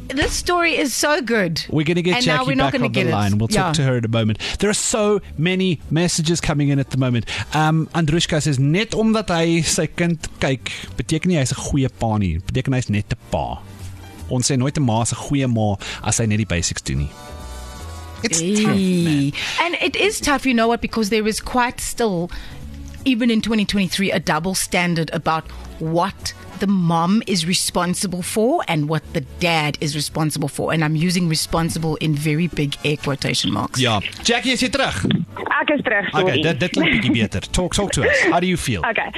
This 0.08 0.32
story 0.32 0.76
is 0.76 0.94
so 0.94 1.20
good. 1.20 1.64
We're 1.68 1.84
going 1.84 1.96
to 1.96 2.02
get 2.02 2.16
And 2.16 2.26
now 2.26 2.38
Jackie 2.38 2.46
we're 2.48 2.54
not 2.56 2.72
back 2.72 2.72
gonna 2.80 2.86
on 2.86 2.92
the 2.92 3.00
get 3.00 3.06
it. 3.08 3.12
line. 3.12 3.38
We'll 3.38 3.48
Yeah. 3.50 3.62
talk 3.64 3.74
to 3.74 3.82
her 3.82 3.98
in 3.98 4.04
a 4.04 4.08
moment. 4.08 4.38
There 4.58 4.70
are 4.70 4.74
so 4.74 5.20
many 5.36 5.80
messages 5.90 6.40
coming 6.40 6.68
in 6.70 6.78
at 6.78 6.90
the 6.90 6.96
moment. 6.96 7.26
Um 7.54 7.88
Andrushka 7.94 8.40
says 8.42 8.58
net 8.58 8.90
omdat 8.94 9.28
hy 9.28 9.60
sy 9.60 9.86
kind 9.86 10.18
kyk, 10.40 10.70
beteken 10.96 11.26
nie 11.26 11.36
hy's 11.36 11.52
'n 11.52 11.60
goeie 11.60 11.88
pa 11.98 12.16
nie. 12.18 12.38
Beteken 12.38 12.72
hy's 12.72 12.88
net 12.88 13.04
'n 13.12 13.18
pa. 13.30 13.58
Ons 14.30 14.48
sê 14.50 14.56
nooit 14.56 14.76
'n 14.78 14.82
ma 14.84 15.02
is 15.02 15.12
'n 15.12 15.16
goeie 15.28 15.46
ma 15.46 15.76
as 16.02 16.18
hy 16.18 16.26
net 16.26 16.38
die 16.38 16.46
basics 16.46 16.80
doen 16.82 16.98
nie. 17.04 17.10
It's 18.24 18.40
tough, 18.40 18.74
man. 18.74 19.32
And 19.60 19.76
it 19.80 19.94
is 19.94 20.20
tough, 20.20 20.44
you 20.46 20.54
know 20.54 20.66
what, 20.68 20.80
because 20.80 21.10
there 21.10 21.26
is 21.28 21.38
quite 21.40 21.80
still, 21.80 22.30
even 23.04 23.30
in 23.30 23.40
2023, 23.42 24.10
a 24.10 24.18
double 24.18 24.54
standard 24.56 25.10
about 25.12 25.44
what 25.78 26.32
the 26.60 26.66
mom 26.66 27.22
is 27.26 27.46
responsible 27.46 28.22
for 28.22 28.62
and 28.68 28.88
what 28.88 29.02
the 29.12 29.20
dad 29.40 29.78
is 29.80 29.94
responsible 29.94 30.48
for. 30.48 30.72
And 30.72 30.84
I'm 30.84 30.96
using 30.96 31.28
responsible 31.28 31.96
in 31.96 32.14
very 32.14 32.46
big 32.46 32.76
air 32.84 32.96
quotation 32.96 33.52
marks. 33.52 33.80
Ja, 33.80 34.00
Jackie 34.22 34.52
is 34.52 34.62
jy 34.62 34.68
terug? 34.68 34.94
Ek 35.60 35.70
is 35.74 35.82
terug, 35.82 36.10
sorry. 36.10 36.24
Okay, 36.24 36.42
dit 36.42 36.60
dit 36.60 36.70
klink 36.70 36.92
bietjie 36.92 37.12
beter. 37.12 37.40
Talk 37.52 37.74
talk 37.74 37.92
to 37.92 38.02
us. 38.02 38.20
How 38.30 38.40
do 38.40 38.46
you 38.46 38.56
feel? 38.56 38.82
Okay. 38.86 39.10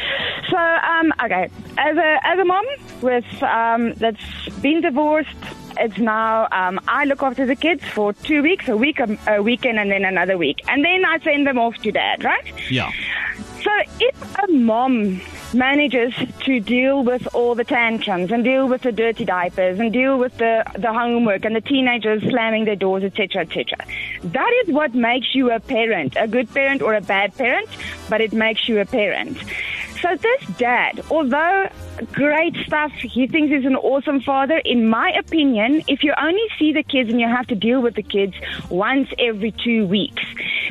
So, 0.50 0.56
um, 0.59 1.12
okay, 1.25 1.49
as 1.78 1.97
a 1.97 2.18
as 2.26 2.38
a 2.38 2.44
mom 2.44 2.64
with 3.02 3.42
um, 3.42 3.92
that's 3.94 4.25
been 4.61 4.80
divorced, 4.80 5.37
it's 5.78 5.99
now 5.99 6.49
um, 6.50 6.80
I 6.88 7.04
look 7.04 7.23
after 7.23 7.47
the 7.47 7.54
kids 7.56 7.85
for 7.85 8.12
two 8.12 8.42
weeks, 8.42 8.68
a 8.68 8.76
week, 8.76 8.99
a, 9.00 9.16
a 9.28 9.42
weekend, 9.42 9.78
and 9.78 9.90
then 9.90 10.04
another 10.04 10.37
week, 10.37 10.61
and 10.68 10.85
then 10.85 11.04
I 11.04 11.18
send 11.20 11.47
them 11.47 11.59
off 11.59 11.76
to 11.82 11.92
dad, 11.92 12.25
right? 12.25 12.52
Yeah. 12.70 12.90
So 13.62 13.70
if 14.00 14.38
a 14.38 14.50
mom 14.50 15.20
manages 15.54 16.14
to 16.45 16.61
deal 16.61 17.02
with 17.02 17.26
all 17.35 17.54
the 17.54 17.64
tantrums 17.64 18.30
and 18.30 18.45
deal 18.45 18.69
with 18.69 18.83
the 18.83 18.92
dirty 18.92 19.25
diapers 19.25 19.78
and 19.78 19.92
deal 19.92 20.19
with 20.19 20.37
the, 20.38 20.64
the 20.78 20.92
homework 20.92 21.45
and 21.45 21.54
the 21.54 21.61
teenagers 21.61 22.23
slamming 22.23 22.64
their 22.64 22.76
doors, 22.76 23.02
etc., 23.02 23.42
etc., 23.42 23.78
that 24.23 24.52
is 24.62 24.73
what 24.73 24.95
makes 24.95 25.35
you 25.35 25.50
a 25.50 25.61
parent, 25.61 26.16
a 26.19 26.28
good 26.28 26.52
parent 26.52 26.83
or 26.83 26.95
a 26.95 27.00
bad 27.00 27.35
parent, 27.37 27.69
but 28.09 28.21
it 28.21 28.33
makes 28.33 28.69
you 28.69 28.80
a 28.80 28.87
parent. 28.87 29.38
So 30.00 30.16
this 30.16 30.47
dad, 30.57 31.02
although 31.11 31.69
great 32.12 32.57
stuff, 32.66 32.92
he 32.92 33.26
thinks 33.26 33.52
he's 33.52 33.66
an 33.66 33.76
awesome 33.76 34.21
father. 34.23 34.57
In 34.59 34.88
my 34.88 35.11
opinion, 35.11 35.83
if 35.88 36.02
you 36.02 36.14
only 36.19 36.47
see 36.59 36.73
the 36.73 36.83
kids 36.83 37.11
and 37.11 37.21
you 37.21 37.28
have 37.28 37.47
to 37.49 37.54
deal 37.54 37.83
with 37.83 37.97
the 37.97 38.02
kids 38.02 38.35
once 38.71 39.09
every 39.19 39.52
two 39.52 39.87
weeks, 39.87 40.23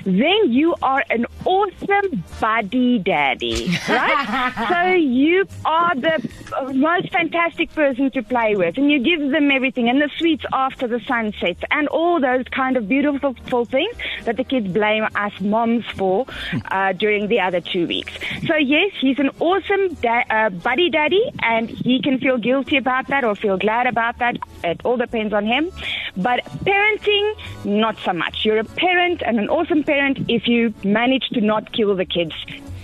then 0.03 0.51
you 0.51 0.75
are 0.82 1.03
an 1.10 1.25
awesome 1.46 2.24
buddy 2.39 3.00
daddy, 3.00 3.70
right? 3.88 4.53
so 4.70 4.94
you 4.94 5.46
are 5.65 5.96
the 5.96 6.29
most 6.74 7.12
fantastic 7.12 7.74
person 7.74 8.12
to 8.12 8.24
play 8.24 8.56
with, 8.56 8.77
and 8.77 8.91
you 8.91 9.00
give 9.00 9.32
them 9.32 9.51
everything 9.51 9.89
and 9.89 10.01
the 10.01 10.10
sweets 10.18 10.44
after 10.53 10.88
the 10.88 11.00
sun 11.01 11.34
sets 11.39 11.62
and 11.72 11.88
all 11.89 12.20
those 12.20 12.46
kind 12.51 12.77
of 12.77 12.88
beautiful 12.88 13.65
things 13.65 13.96
that 14.25 14.38
the 14.38 14.44
kids 14.44 14.68
blame 14.68 15.08
us 15.15 15.34
moms 15.41 15.86
for 15.96 16.25
uh, 16.72 16.94
during 16.94 17.27
the 17.27 17.39
other 17.39 17.62
two 17.62 17.88
weeks. 17.88 18.13
So 18.48 18.56
yes, 18.56 18.91
he's 19.00 19.20
an 19.20 19.29
awesome 19.39 19.94
da- 19.96 20.25
uh, 20.29 20.50
buddy 20.50 20.89
daddy, 20.89 21.24
and 21.41 21.70
he 21.70 22.01
can 22.01 22.20
feel 22.20 22.38
guilty 22.38 22.77
about 22.77 23.08
that 23.08 23.24
or 23.24 23.36
feel 23.36 23.58
glad 23.58 23.88
about 23.88 24.18
that. 24.20 24.38
It 24.63 24.82
all 24.84 24.98
depends 24.98 25.34
on 25.34 25.46
him. 25.46 25.72
But 26.18 26.44
parenting, 26.65 27.65
not 27.65 27.98
so 28.03 28.13
much. 28.13 28.46
You're 28.46 28.60
a 28.60 28.63
parent 28.63 29.22
and 29.25 29.39
an 29.39 29.50
awesome 29.50 29.84
parent 29.84 30.29
if 30.29 30.48
you 30.48 30.74
manage 30.84 31.29
to 31.29 31.41
not 31.41 31.72
kill 31.72 31.96
the 31.96 32.06
kids 32.06 32.34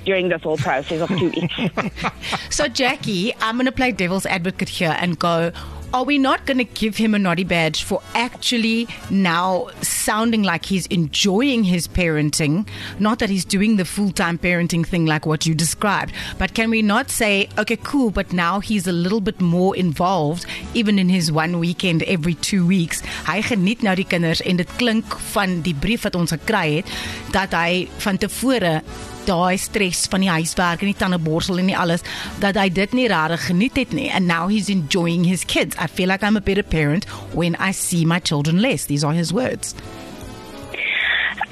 during 0.06 0.30
this 0.30 0.42
whole 0.44 0.58
process 0.58 1.02
of 1.02 1.10
two 1.10 1.30
weeks. 1.30 1.56
So, 2.50 2.68
Jackie, 2.68 3.34
I'm 3.42 3.58
going 3.58 3.66
to 3.66 3.72
play 3.72 3.92
devil's 3.92 4.26
advocate 4.26 4.70
here 4.70 4.96
and 5.00 5.20
go. 5.20 5.52
Are 5.94 6.04
we 6.04 6.18
not 6.18 6.46
going 6.46 6.58
to 6.58 6.66
give 6.66 6.98
him 6.98 7.16
a 7.16 7.20
naughty 7.20 7.46
badge 7.46 7.84
for 7.84 8.02
actually 8.16 8.88
now 9.10 9.68
sounding 9.82 10.44
like 10.44 10.66
he's 10.66 10.88
enjoying 10.88 11.64
his 11.64 11.88
parenting? 11.88 12.68
Not 13.00 13.20
that 13.20 13.30
he's 13.30 13.46
doing 13.46 13.78
the 13.78 13.86
full 13.86 14.12
time 14.12 14.38
parenting 14.38 14.86
thing 14.86 15.06
like 15.06 15.26
what 15.26 15.46
you 15.46 15.56
described, 15.56 16.14
but 16.38 16.54
can 16.54 16.70
we 16.70 16.82
not 16.82 17.10
say, 17.10 17.48
okay, 17.58 17.78
cool, 17.78 18.12
but 18.12 18.34
now 18.34 18.60
he's 18.60 18.88
a 18.88 18.92
little 18.92 19.22
bit 19.22 19.40
more 19.40 19.76
involved, 19.76 20.46
even 20.74 21.00
in 21.00 21.08
his 21.08 21.32
one 21.32 21.60
weekend 21.60 22.04
every 22.04 22.34
two 22.34 22.68
weeks? 22.68 23.00
Hy 23.24 23.40
geniet 23.42 23.84
nou 23.84 23.96
die 23.96 24.08
kinders 24.08 24.44
en 24.44 24.60
dit 24.60 24.78
klink 24.80 25.16
van 25.32 25.62
die 25.64 25.76
brief 25.76 26.04
wat 26.04 26.20
ons 26.20 26.36
gekry 26.36 26.82
het 26.82 26.96
dat 27.32 27.56
hy 27.56 27.86
van 28.04 28.20
tevore 28.20 28.82
daai 29.27 29.58
stres 29.58 30.05
van 30.12 30.24
die 30.25 30.29
huiswerk 30.29 30.82
en 30.82 30.91
die 30.91 30.98
tandeborsel 30.98 31.60
en 31.62 31.70
nie 31.70 31.77
alles 31.77 32.05
dat 32.44 32.58
hy 32.60 32.70
dit 32.70 32.94
nie 32.98 33.08
regtig 33.12 33.46
geniet 33.50 33.77
het 33.77 33.94
nie. 33.94 34.10
And 34.13 34.27
now 34.27 34.48
he's 34.50 34.70
enjoying 34.70 35.25
his 35.25 35.46
kids. 35.46 35.75
I 35.82 35.88
feel 35.88 36.08
like 36.08 36.24
i'm 36.24 36.38
a 36.38 36.41
better 36.41 36.63
parent 36.63 37.05
when 37.34 37.55
i 37.55 37.72
see 37.72 38.05
my 38.05 38.20
children 38.20 38.62
less. 38.62 38.86
These 38.86 39.03
are 39.03 39.13
his 39.13 39.34
words. 39.34 39.75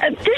Dit 0.03 0.32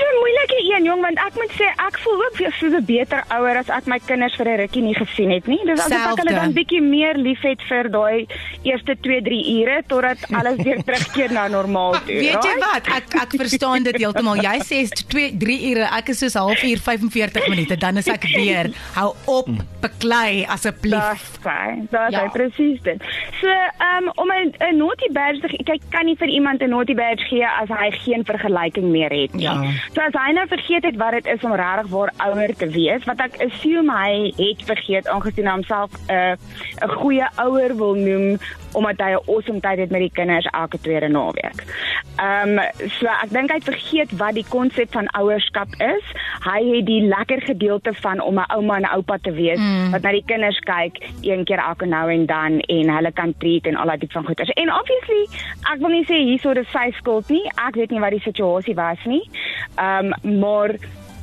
jong 0.86 1.02
want 1.02 1.18
ek 1.20 1.36
moet 1.40 1.52
sê 1.60 1.68
ek 1.88 1.98
voel 2.04 2.20
ook 2.26 2.38
weer 2.40 2.54
soos 2.60 2.74
'n 2.74 2.86
beter 2.86 3.24
ouer 3.36 3.58
as 3.58 3.70
ek 3.70 3.88
my 3.88 4.00
kinders 4.00 4.36
vir 4.40 4.48
'n 4.48 4.58
rukkie 4.64 4.82
nie 4.82 4.96
gesien 4.96 5.32
het 5.32 5.48
nie. 5.48 5.60
Dis 5.66 5.80
asof 5.80 5.92
ek 6.14 6.20
hulle 6.24 6.36
dan 6.36 6.54
bietjie 6.54 6.82
meer 6.82 7.16
liefhet 7.18 7.62
vir 7.70 7.90
daai 7.90 8.28
eerste 8.64 8.96
2-3 9.02 9.42
ure 9.60 9.84
totdat 9.88 10.18
alles 10.34 10.58
weer 10.64 10.80
terugkeer 10.88 11.32
na 11.32 11.48
normaal 11.48 11.92
toe. 12.06 12.16
weet 12.22 12.44
jy 12.44 12.56
right? 12.56 12.66
wat 12.74 12.88
ek 12.88 13.16
ek 13.24 13.32
verstaan 13.42 13.84
dit 13.84 13.96
heeltemal 13.98 14.38
jy 14.38 14.58
sê 14.62 14.78
2 15.08 15.38
3 15.38 15.72
ure 15.72 15.86
ek 15.98 16.10
is 16.10 16.20
soos 16.20 16.34
halfuur 16.34 16.78
45 16.80 17.48
minute 17.50 17.76
dan 17.78 17.98
is 17.98 18.08
ek 18.08 18.24
weer 18.36 18.72
hou 18.96 19.14
op 19.26 19.48
beklei 19.82 20.46
asseblief 20.48 21.40
Dis. 21.46 21.88
Dis 21.92 22.12
Ja. 22.12 22.30
presies 22.30 22.82
dit. 22.84 23.02
So, 23.42 23.48
um, 23.80 24.12
om 24.16 24.30
'n 24.32 24.54
'n 24.60 24.78
naughty 24.78 25.10
badge 25.12 25.40
te 25.42 25.64
kyk 25.64 25.82
kan 25.92 26.06
nie 26.06 26.16
vir 26.16 26.28
iemand 26.28 26.62
'n 26.62 26.70
naughty 26.70 26.94
badge 26.96 27.24
gee 27.30 27.46
as 27.46 27.70
hy 27.70 27.92
geen 27.92 28.24
vergelyking 28.26 28.92
meer 28.92 29.10
het 29.10 29.34
nie. 29.34 29.44
Ja. 29.44 29.54
So 29.94 30.02
as 30.02 30.14
hy 30.14 30.32
nou 30.34 30.48
vergeet 30.48 30.75
het 30.84 30.96
wat 30.96 31.12
dit 31.12 31.26
is 31.26 31.44
om 31.44 31.56
regtig 31.56 31.88
waar 31.88 32.14
ouer 32.18 32.56
te 32.56 32.68
wees, 32.68 33.04
wat 33.06 33.20
ek 33.20 33.40
assume 33.48 33.96
hy 33.96 34.34
het 34.36 34.64
vergeet 34.66 35.08
aangesien 35.08 35.48
hy 35.48 35.52
homself 35.52 35.92
'n 36.08 36.14
uh, 36.14 36.36
'n 36.84 36.96
goeie 37.00 37.28
ouer 37.36 37.76
wil 37.76 37.96
noem 37.96 38.38
omdat 38.76 39.02
hy 39.04 39.12
'n 39.16 39.24
awesome 39.32 39.60
tyd 39.60 39.80
het 39.80 39.92
met 39.92 40.04
die 40.06 40.12
kinders 40.14 40.46
elke 40.52 40.80
tweede 40.80 41.08
naweek. 41.08 41.60
Ehm 42.16 42.60
um, 42.60 42.90
so 42.98 43.08
ek 43.08 43.30
dink 43.30 43.50
hy 43.50 43.58
het 43.60 43.70
vergeet 43.72 44.12
wat 44.18 44.34
die 44.34 44.46
konsep 44.50 44.92
van 44.92 45.08
ouerskap 45.20 45.74
is. 45.84 46.06
Hy 46.46 46.60
het 46.76 46.86
die 46.86 47.02
lekker 47.02 47.42
gedeelte 47.42 47.94
van 47.94 48.20
om 48.20 48.40
'n 48.40 48.52
ouma 48.56 48.76
en 48.78 48.90
oupa 48.90 49.18
te 49.22 49.32
wees 49.32 49.60
mm. 49.60 49.92
wat 49.92 50.02
na 50.02 50.12
die 50.12 50.24
kinders 50.26 50.60
kyk 50.60 50.98
een 51.22 51.44
keer 51.44 51.60
elke 51.60 51.86
nou 51.86 52.12
en 52.12 52.26
dan 52.26 52.60
en 52.60 52.90
hulle 52.96 53.12
kan 53.12 53.34
treat 53.38 53.66
en 53.66 53.76
al 53.76 53.86
daai 53.86 53.98
tipe 53.98 54.14
van 54.14 54.26
goeders. 54.26 54.50
En 54.50 54.74
obviously, 54.74 55.24
ek 55.74 55.80
wil 55.80 55.90
nie 55.90 56.06
sê 56.06 56.20
hierso 56.24 56.54
dis 56.54 56.72
sy 56.72 56.92
skuld 56.92 57.30
nie. 57.30 57.46
Ek 57.68 57.76
weet 57.76 57.92
nie 57.92 58.00
wat 58.00 58.12
die 58.12 58.26
situasie 58.28 58.76
was 58.76 59.00
nie. 59.06 59.24
Ehm 59.76 60.14
um, 60.24 60.40
maar 60.40 60.76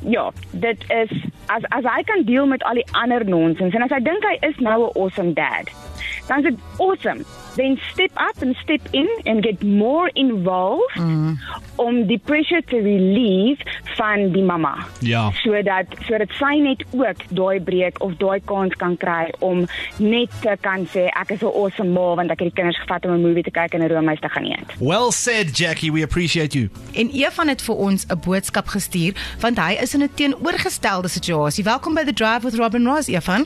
ja, 0.05 0.31
dit 0.51 0.83
is 0.89 1.11
as 1.45 1.63
as 1.69 1.83
hy 1.83 2.03
kan 2.03 2.23
deel 2.23 2.45
met 2.45 2.63
al 2.63 2.73
die 2.73 2.87
ander 2.91 3.25
nonsens 3.25 3.73
en 3.73 3.81
as 3.81 3.91
hy 3.91 3.99
dink 4.03 4.23
hy 4.23 4.37
is 4.47 4.57
nou 4.57 4.79
'n 4.85 4.99
awesome 4.99 5.33
dad. 5.33 5.92
Dan 6.27 6.37
is 6.37 6.43
dit 6.43 6.59
awesome. 6.77 7.23
Then 7.55 7.77
step 7.91 8.11
up 8.17 8.41
and 8.41 8.55
step 8.55 8.81
in 8.91 9.07
and 9.25 9.43
get 9.43 9.61
more 9.63 10.09
involved 10.13 10.95
mm. 10.97 11.37
om 11.75 12.05
die 12.07 12.17
pressure 12.17 12.63
te 12.65 12.79
relieve 12.81 13.61
van 13.95 14.31
die 14.31 14.41
mamma 14.43 14.85
Ja. 14.99 15.31
sodat 15.43 15.85
sodat 16.07 16.29
sy 16.39 16.55
net 16.59 16.83
ook 16.91 17.21
daai 17.29 17.59
breek 17.61 18.01
of 18.01 18.15
daai 18.17 18.39
kans 18.45 18.73
kan 18.75 18.97
kry 18.97 19.29
om 19.39 19.67
net 19.97 20.29
te 20.41 20.57
kan 20.61 20.87
sê 20.95 21.05
ek 21.13 21.29
is 21.31 21.41
'n 21.41 21.45
awesome 21.53 21.89
ma 21.93 22.15
want 22.15 22.31
ek 22.31 22.39
het 22.39 22.47
die 22.49 22.55
kinders 22.61 22.79
gevat 22.81 23.05
om 23.05 23.11
'n 23.11 23.21
movie 23.21 23.43
te 23.43 23.51
kyk 23.51 23.73
en 23.73 23.81
'n 23.83 23.89
roomys 23.91 24.19
te 24.19 24.29
gaan 24.29 24.45
eet. 24.45 24.73
Well 24.79 25.11
said, 25.11 25.57
Jackie. 25.57 25.91
We 25.91 26.01
appreciate 26.03 26.57
you. 26.57 26.69
en 26.93 27.09
Evan 27.09 27.47
het 27.47 27.61
vir 27.61 27.75
ons 27.75 28.05
'n 28.09 28.19
boodskap 28.25 28.67
gestuur 28.67 29.13
want 29.39 29.57
hy 29.59 29.77
is 29.81 29.93
in 29.93 30.01
'n 30.01 30.09
teenoorgestelde 30.15 31.07
situasie 31.07 31.63
welkom 31.63 31.93
by 31.93 32.03
the 32.03 32.13
drive 32.13 32.41
with 32.43 32.55
Robin 32.55 32.85
Ross 32.85 33.07
Evan 33.07 33.45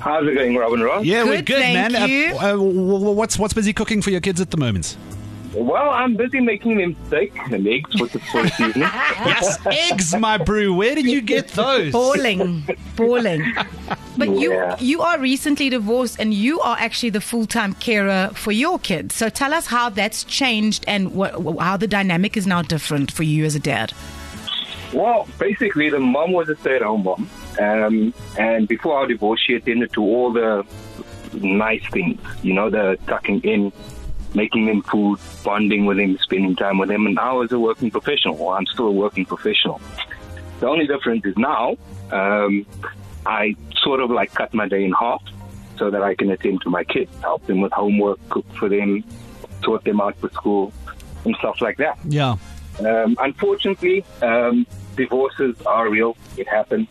How's 0.00 0.26
it 0.28 0.34
going, 0.34 0.54
Rob 0.56 0.72
and 0.74 0.82
Roz? 0.84 1.04
Yeah, 1.04 1.24
we're 1.24 1.36
Good, 1.36 1.46
good, 1.46 1.58
thank 1.62 1.92
man. 1.92 2.08
you. 2.08 2.34
Uh, 2.34 2.38
uh, 2.38 2.56
wh- 2.56 3.12
wh- 3.14 3.16
what's 3.16 3.38
what's 3.38 3.54
busy 3.54 3.72
cooking 3.72 4.02
for 4.02 4.10
your 4.10 4.20
kids 4.20 4.40
at 4.40 4.50
the 4.50 4.56
moment? 4.56 4.96
Well, 5.54 5.88
I'm 5.88 6.16
busy 6.16 6.40
making 6.40 6.76
them 6.76 6.94
steak 7.06 7.32
and 7.50 7.66
eggs 7.66 7.90
for 7.98 8.06
the, 8.08 8.18
for 8.18 8.42
this 8.42 8.60
evening. 8.60 8.82
Yes, 9.24 9.58
eggs, 9.66 10.14
my 10.14 10.36
brew. 10.36 10.74
Where 10.74 10.94
did 10.94 11.06
you 11.06 11.22
get 11.22 11.48
those? 11.48 11.92
Balling, 11.92 12.68
balling. 12.94 13.42
But 14.18 14.28
Yeah. 14.30 14.76
you 14.80 14.86
you 14.86 15.00
are 15.00 15.18
recently 15.18 15.70
divorced 15.70 16.20
and 16.20 16.34
you 16.34 16.60
are 16.60 16.76
actually 16.78 17.10
the 17.10 17.22
full 17.22 17.46
time 17.46 17.72
carer 17.74 18.30
for 18.34 18.52
your 18.52 18.78
kids. 18.78 19.14
So 19.14 19.30
tell 19.30 19.54
us 19.54 19.66
how 19.66 19.88
that's 19.88 20.24
changed 20.24 20.84
and 20.86 21.14
what, 21.14 21.32
how 21.58 21.78
the 21.78 21.86
dynamic 21.88 22.36
is 22.36 22.46
now 22.46 22.60
different 22.60 23.10
for 23.10 23.22
you 23.22 23.46
as 23.46 23.54
a 23.54 23.60
dad. 23.60 23.94
Well, 24.92 25.28
basically, 25.38 25.90
the 25.90 26.00
mom 26.00 26.32
was 26.32 26.48
a 26.48 26.56
stay-at-home 26.56 27.04
mom, 27.04 27.28
um, 27.60 28.14
and 28.38 28.68
before 28.68 28.98
our 28.98 29.06
divorce, 29.06 29.40
she 29.44 29.54
attended 29.54 29.92
to 29.94 30.02
all 30.02 30.32
the 30.32 30.64
nice 31.32 31.82
things. 31.90 32.20
You 32.42 32.54
know, 32.54 32.70
the 32.70 32.98
tucking 33.06 33.40
in, 33.42 33.72
making 34.34 34.66
them 34.66 34.82
food, 34.82 35.18
bonding 35.44 35.86
with 35.86 35.96
them, 35.96 36.16
spending 36.18 36.56
time 36.56 36.78
with 36.78 36.88
them. 36.88 37.06
And 37.06 37.18
I 37.18 37.32
was 37.32 37.52
a 37.52 37.58
working 37.58 37.90
professional. 37.90 38.48
I'm 38.50 38.66
still 38.66 38.86
a 38.86 38.92
working 38.92 39.26
professional. 39.26 39.80
The 40.60 40.68
only 40.68 40.86
difference 40.86 41.24
is 41.26 41.36
now, 41.36 41.76
um, 42.10 42.64
I 43.26 43.56
sort 43.82 44.00
of 44.00 44.10
like 44.10 44.32
cut 44.34 44.54
my 44.54 44.68
day 44.68 44.84
in 44.84 44.92
half 44.92 45.22
so 45.76 45.90
that 45.90 46.02
I 46.02 46.14
can 46.14 46.30
attend 46.30 46.62
to 46.62 46.70
my 46.70 46.84
kids, 46.84 47.10
help 47.20 47.44
them 47.46 47.60
with 47.60 47.72
homework, 47.72 48.18
cook 48.30 48.46
for 48.54 48.68
them, 48.68 49.04
sort 49.62 49.84
them 49.84 50.00
out 50.00 50.16
for 50.18 50.30
school, 50.30 50.72
and 51.24 51.36
stuff 51.36 51.60
like 51.60 51.76
that. 51.78 51.98
Yeah. 52.04 52.36
Um, 52.84 53.16
unfortunately, 53.20 54.04
um, 54.22 54.66
divorces 54.96 55.56
are 55.62 55.88
real. 55.88 56.16
It 56.36 56.48
happens. 56.48 56.88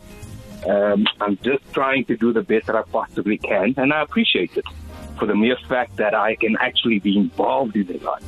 Um, 0.66 1.06
I'm 1.20 1.36
just 1.38 1.62
trying 1.72 2.06
to 2.06 2.16
do 2.16 2.32
the 2.32 2.42
best 2.42 2.66
that 2.66 2.76
I 2.76 2.82
possibly 2.82 3.38
can, 3.38 3.74
and 3.76 3.92
I 3.92 4.02
appreciate 4.02 4.56
it 4.56 4.64
for 5.18 5.26
the 5.26 5.34
mere 5.34 5.56
fact 5.68 5.96
that 5.96 6.14
I 6.14 6.34
can 6.36 6.56
actually 6.60 6.98
be 6.98 7.16
involved 7.16 7.76
in 7.76 7.86
their 7.86 7.98
life. 7.98 8.22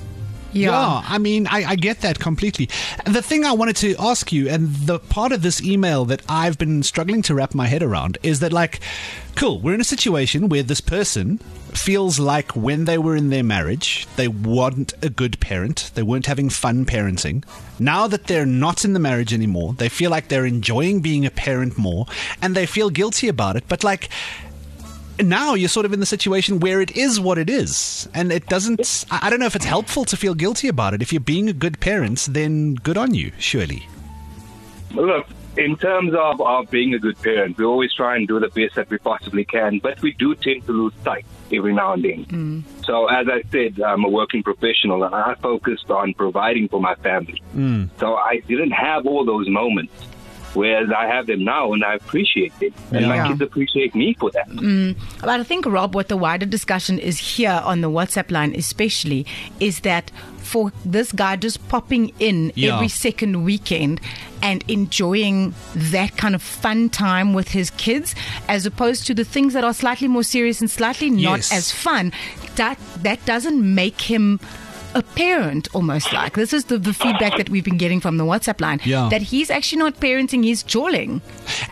Yeah, 0.53 1.03
I 1.05 1.19
mean, 1.19 1.47
I, 1.47 1.65
I 1.65 1.77
get 1.77 2.01
that 2.01 2.19
completely. 2.19 2.71
The 3.05 3.21
thing 3.21 3.45
I 3.45 3.53
wanted 3.53 3.77
to 3.77 3.97
ask 3.99 4.33
you, 4.33 4.49
and 4.49 4.75
the 4.75 4.99
part 4.99 5.33
of 5.33 5.43
this 5.43 5.63
email 5.63 6.07
that 6.07 6.23
I've 6.29 6.57
been 6.57 6.83
struggling 6.83 7.23
to 7.23 7.35
wrap 7.35 7.55
my 7.55 7.67
head 7.67 7.83
around, 7.83 8.17
is 8.23 8.41
that, 8.41 8.53
like, 8.53 8.81
cool, 9.37 9.61
we're 9.61 9.75
in 9.75 9.81
a 9.81 9.85
situation 9.85 10.49
where 10.49 10.63
this 10.63 10.81
person 10.81 11.39
feels 11.77 12.19
like 12.19 12.57
when 12.57 12.85
they 12.85 12.99
were 12.99 13.17
in 13.17 13.31
their 13.31 13.43
marriage, 13.43 14.07
they 14.17 14.29
weren't 14.29 14.93
a 15.03 15.11
good 15.11 15.39
parent, 15.41 15.91
they 15.95 16.03
weren't 16.03 16.27
having 16.27 16.51
fun 16.51 16.85
parenting. 16.85 17.45
Now 17.79 18.07
that 18.09 18.27
they're 18.27 18.47
not 18.47 18.85
in 18.85 18.93
the 18.93 19.01
marriage 19.01 19.33
anymore, 19.33 19.75
they 19.75 19.89
feel 19.89 20.11
like 20.11 20.29
they're 20.29 20.47
enjoying 20.47 21.01
being 21.01 21.27
a 21.27 21.31
parent 21.31 21.79
more, 21.79 22.07
and 22.43 22.55
they 22.55 22.67
feel 22.67 22.91
guilty 22.91 23.29
about 23.29 23.57
it. 23.57 23.65
But, 23.69 23.85
like, 23.85 24.09
now 25.21 25.55
you're 25.55 25.69
sort 25.69 25.87
of 25.87 25.93
in 25.93 26.01
the 26.01 26.07
situation 26.07 26.61
where 26.61 26.81
it 26.81 26.97
is 26.97 27.19
what 27.19 27.39
it 27.39 27.51
is 27.51 28.09
and 28.15 28.31
it 28.31 28.47
doesn't 28.47 29.05
i 29.11 29.29
don't 29.29 29.41
know 29.41 29.47
if 29.47 29.57
it's 29.57 29.65
helpful 29.65 30.05
to 30.05 30.17
feel 30.17 30.33
guilty 30.33 30.69
about 30.69 30.95
it 30.95 31.03
if 31.03 31.13
you're 31.13 31.19
being 31.19 31.49
a 31.49 31.53
good 31.53 31.81
parent 31.81 32.29
then 32.31 32.75
good 32.75 32.97
on 32.97 33.13
you 33.13 33.33
surely 33.37 33.85
Look, 34.93 35.27
in 35.59 35.77
terms 35.77 36.15
of, 36.15 36.41
of 36.41 36.71
being 36.71 36.95
a 36.95 36.99
good 36.99 37.21
parent, 37.21 37.59
we 37.59 37.65
always 37.65 37.93
try 37.93 38.17
and 38.17 38.27
do 38.29 38.39
the 38.41 38.49
best 38.49 38.77
that 38.77 38.89
we 38.91 38.99
possibly 38.99 39.45
can, 39.45 39.81
but 39.81 40.01
we 40.03 40.13
do 40.13 40.35
tend 40.35 40.65
to 40.67 40.73
lose 40.73 40.95
sight 41.05 41.27
every 41.53 41.75
now 41.75 41.95
and 41.95 42.05
then. 42.05 42.25
Mm. 42.27 42.85
So, 42.85 43.07
as 43.09 43.27
I 43.29 43.43
said, 43.51 43.81
I'm 43.81 44.05
a 44.05 44.09
working 44.09 44.43
professional 44.43 45.03
and 45.03 45.15
I 45.15 45.35
focused 45.43 45.91
on 45.91 46.15
providing 46.15 46.69
for 46.69 46.81
my 46.81 46.95
family. 46.97 47.43
Mm. 47.57 47.91
So, 47.99 48.15
I 48.17 48.41
didn't 48.47 48.71
have 48.71 49.07
all 49.07 49.25
those 49.25 49.49
moments. 49.49 49.93
Whereas 50.55 50.89
I 50.91 51.07
have 51.07 51.27
them 51.27 51.45
now 51.45 51.75
and 51.75 51.85
I 51.85 51.95
appreciate 51.95 52.59
them. 52.59 52.71
And 52.91 53.03
Yeah. 53.03 53.09
my 53.09 53.29
kids 53.29 53.41
appreciate 53.43 53.95
me 53.95 54.15
for 54.19 54.31
that. 54.31 54.49
Mm. 54.49 54.97
But 55.21 55.29
I 55.29 55.43
think, 55.45 55.67
Rob, 55.67 55.95
what 55.95 56.09
the 56.09 56.17
wider 56.17 56.47
discussion 56.47 56.99
is 56.99 57.19
here 57.37 57.61
on 57.65 57.83
the 57.83 57.91
WhatsApp 57.91 58.31
line, 58.31 58.55
especially, 58.57 59.27
is 59.61 59.81
that 59.81 60.11
for 60.49 60.73
this 60.85 61.13
guy 61.13 61.37
just 61.37 61.59
popping 61.69 62.13
in 62.19 62.53
Yeah. 62.55 62.75
every 62.75 62.89
second 62.89 63.45
weekend 63.45 64.01
and 64.43 64.65
enjoying 64.69 65.53
that 65.75 66.17
kind 66.17 66.35
of 66.35 66.43
fun 66.43 66.89
time 66.89 67.35
with 67.35 67.49
his 67.49 67.71
kids, 67.71 68.15
as 68.49 68.65
opposed 68.67 69.07
to 69.09 69.15
the 69.15 69.25
things 69.25 69.53
that 69.53 69.65
are 69.65 69.75
slightly 69.75 70.09
more 70.09 70.23
serious 70.23 70.61
and 70.61 70.71
slightly 70.71 71.11
not 71.11 71.39
Yes. 71.39 71.53
as 71.53 71.73
fun, 71.73 72.13
that 72.57 72.79
that 73.03 73.25
doesn't 73.27 73.61
make 73.75 74.01
him. 74.01 74.41
A 74.95 75.03
parent, 75.03 75.69
almost 75.75 76.13
like 76.13 76.35
this 76.35 76.53
is 76.53 76.65
the, 76.65 76.79
the 76.79 76.93
feedback 76.93 77.37
that 77.37 77.51
we've 77.51 77.65
been 77.65 77.79
getting 77.79 78.01
from 78.01 78.17
the 78.17 78.25
WhatsApp 78.25 78.61
line. 78.61 78.81
Yeah. 78.85 79.09
That 79.11 79.23
he's 79.23 79.51
actually 79.51 79.79
not 79.79 80.01
parenting, 80.01 80.45
he's 80.45 80.63
jawling. 80.63 81.21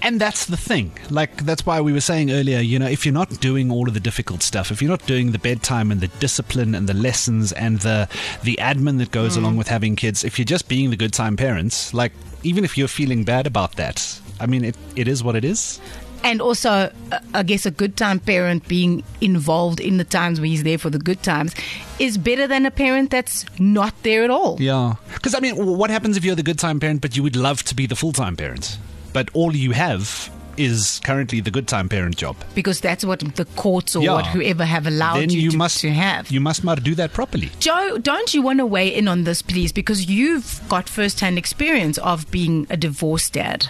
and 0.03 0.21
that's 0.21 0.47
the 0.47 0.57
thing 0.57 0.93
like 1.11 1.37
that's 1.45 1.65
why 1.67 1.81
we 1.81 1.93
were 1.93 2.01
saying 2.01 2.31
earlier 2.31 2.61
you 2.61 2.79
know 2.79 2.87
if 2.87 3.05
you're 3.05 3.13
not 3.13 3.41
doing 3.41 3.71
all 3.71 3.89
of 3.89 3.95
the 3.95 4.01
difficult 4.01 4.43
stuff 4.43 4.71
if 4.71 4.81
you're 4.81 4.91
not 4.91 5.05
doing 5.07 5.33
the 5.33 5.39
bedtime 5.39 5.91
and 5.91 6.01
the 6.01 6.09
discipline 6.19 6.75
and 6.75 6.89
the 6.89 6.95
lessons 6.95 7.53
and 7.53 7.81
the 7.81 8.09
the 8.43 8.57
admin 8.61 8.99
that 8.99 9.11
goes 9.11 9.35
hmm. 9.35 9.43
along 9.43 9.57
with 9.57 9.69
having 9.69 9.97
kids 9.97 10.25
if 10.25 10.39
you're 10.39 10.45
just 10.45 10.69
being 10.69 10.91
the 10.91 10.97
good 10.97 11.13
time 11.13 11.37
parents 11.37 11.93
like 11.95 12.13
even 12.43 12.65
if 12.65 12.77
you're 12.77 12.89
feeling 12.89 13.25
bad 13.25 13.47
about 13.47 13.77
that 13.77 14.21
i 14.41 14.47
mean 14.47 14.65
it, 14.65 14.77
it 14.95 15.09
is 15.09 15.23
what 15.23 15.37
it 15.37 15.45
is 15.45 15.81
And 16.27 16.43
also, 16.43 16.91
uh, 17.13 17.19
I 17.35 17.45
guess 17.45 17.67
a 17.67 17.71
good 17.71 17.97
time 17.97 18.19
parent 18.19 18.67
being 18.67 19.05
involved 19.21 19.79
in 19.79 19.97
the 19.97 20.03
times 20.03 20.41
where 20.41 20.49
he's 20.49 20.65
there 20.65 20.77
for 20.77 20.91
the 20.91 20.99
good 20.99 21.23
times 21.23 21.55
is 22.01 22.19
better 22.19 22.49
than 22.49 22.67
a 22.67 22.71
parent 22.73 23.13
that's 23.13 23.47
not 23.61 23.95
there 24.03 24.25
at 24.25 24.31
all. 24.31 24.57
Yeah. 24.61 24.97
Because, 25.15 25.37
I 25.37 25.41
mean, 25.41 25.55
what 25.55 25.89
happens 25.89 26.17
if 26.17 26.25
you're 26.25 26.35
the 26.35 26.43
good 26.43 26.59
time 26.59 26.81
parent, 26.81 27.01
but 27.01 27.17
you 27.17 27.23
would 27.23 27.37
love 27.37 27.63
to 27.63 27.77
be 27.77 27.87
the 27.87 27.95
full 27.95 28.13
time 28.13 28.35
parent? 28.35 28.77
But 29.13 29.31
all 29.35 29.55
you 29.55 29.71
have 29.71 30.29
is 30.57 31.01
currently 31.05 31.41
the 31.41 31.51
good 31.51 31.67
time 31.69 31.89
parent 31.89 32.17
job. 32.17 32.37
Because 32.55 32.81
that's 32.81 33.05
what 33.05 33.21
the 33.37 33.45
courts 33.57 33.95
or 33.97 34.03
Yeah. 34.03 34.13
what 34.15 34.27
whoever 34.27 34.65
have 34.65 34.87
allowed 34.87 35.21
then 35.21 35.31
you, 35.31 35.41
you 35.41 35.51
to, 35.53 35.57
must 35.57 35.81
to 35.81 35.91
have. 35.91 36.31
You 36.31 36.41
must 36.41 36.65
not 36.65 36.83
do 36.83 36.95
that 36.97 37.13
properly. 37.13 37.51
Joe, 37.61 37.99
don't 37.99 38.33
you 38.35 38.43
want 38.43 38.59
to 38.59 38.67
weigh 38.67 38.89
in 38.95 39.09
on 39.09 39.25
this, 39.25 39.43
please? 39.43 39.73
Because 39.73 40.07
you've 40.07 40.61
got 40.69 40.89
first 40.89 41.21
hand 41.21 41.39
experience 41.39 41.99
of 41.99 42.31
being 42.31 42.67
a 42.71 42.77
divorced 42.77 43.35
dad. 43.35 43.67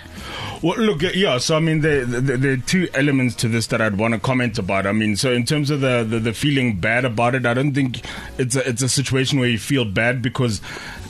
Well, 0.62 0.78
look, 0.78 1.04
uh, 1.04 1.10
yeah. 1.14 1.38
So 1.38 1.56
I 1.56 1.60
mean, 1.60 1.80
there, 1.80 2.04
there, 2.04 2.36
there 2.36 2.52
are 2.52 2.56
two 2.56 2.88
elements 2.94 3.34
to 3.36 3.48
this 3.48 3.66
that 3.68 3.80
I'd 3.80 3.98
want 3.98 4.14
to 4.14 4.20
comment 4.20 4.58
about. 4.58 4.86
I 4.86 4.92
mean, 4.92 5.16
so 5.16 5.32
in 5.32 5.44
terms 5.44 5.70
of 5.70 5.80
the, 5.80 6.04
the 6.08 6.18
the 6.18 6.32
feeling 6.32 6.76
bad 6.76 7.04
about 7.04 7.34
it, 7.34 7.44
I 7.46 7.54
don't 7.54 7.72
think 7.74 8.00
it's 8.38 8.56
a 8.56 8.68
it's 8.68 8.82
a 8.82 8.88
situation 8.88 9.38
where 9.38 9.48
you 9.48 9.58
feel 9.58 9.84
bad 9.84 10.22
because 10.22 10.60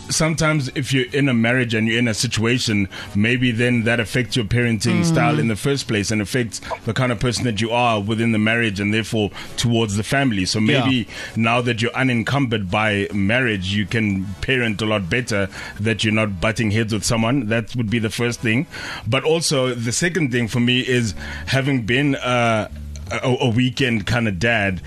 sometimes 0.08 0.68
if 0.74 0.92
you're 0.92 1.10
in 1.12 1.28
a 1.28 1.34
marriage 1.34 1.74
and 1.74 1.88
you're 1.88 1.98
in 1.98 2.08
a 2.08 2.14
situation, 2.14 2.88
maybe 3.14 3.50
then 3.50 3.84
that 3.84 4.00
affects 4.00 4.36
your 4.36 4.44
parenting 4.44 5.04
style 5.04 5.38
in 5.38 5.48
the 5.48 5.56
first 5.56 5.88
place 5.88 6.10
and 6.10 6.20
affects 6.22 6.60
the 6.84 6.92
kind 6.92 7.12
of 7.12 7.20
person 7.20 7.44
that 7.44 7.60
you 7.60 7.70
are 7.70 8.00
within 8.00 8.32
the 8.32 8.38
marriage 8.38 8.80
and 8.80 8.92
therefore 8.92 9.30
towards 9.56 9.96
the 9.96 10.02
family. 10.02 10.44
So 10.44 10.60
maybe 10.60 11.08
now 11.36 11.60
that 11.62 11.82
you're 11.82 11.94
unencumbered 11.94 12.70
by 12.70 13.08
marriage, 13.12 13.72
you 13.72 13.86
can 13.86 14.26
parent 14.40 14.80
a 14.82 14.86
lot 14.86 15.08
better 15.08 15.48
that 15.80 16.04
you're 16.04 16.14
not 16.14 16.40
butting 16.40 16.70
heads 16.70 16.92
with 16.92 17.04
someone. 17.04 17.46
That 17.48 17.74
would 17.76 17.90
be 17.90 17.98
the 17.98 18.10
first 18.10 18.40
thing. 18.40 18.66
But 19.06 19.24
also, 19.24 19.74
the 19.74 19.92
second 19.92 20.32
thing 20.32 20.48
for 20.48 20.60
me 20.60 20.80
is 20.80 21.14
having 21.46 21.86
been 21.86 22.16
uh, 22.16 22.68
a, 23.10 23.36
a 23.40 23.48
weekend 23.50 24.06
kind 24.06 24.28
of 24.28 24.38
dad. 24.38 24.80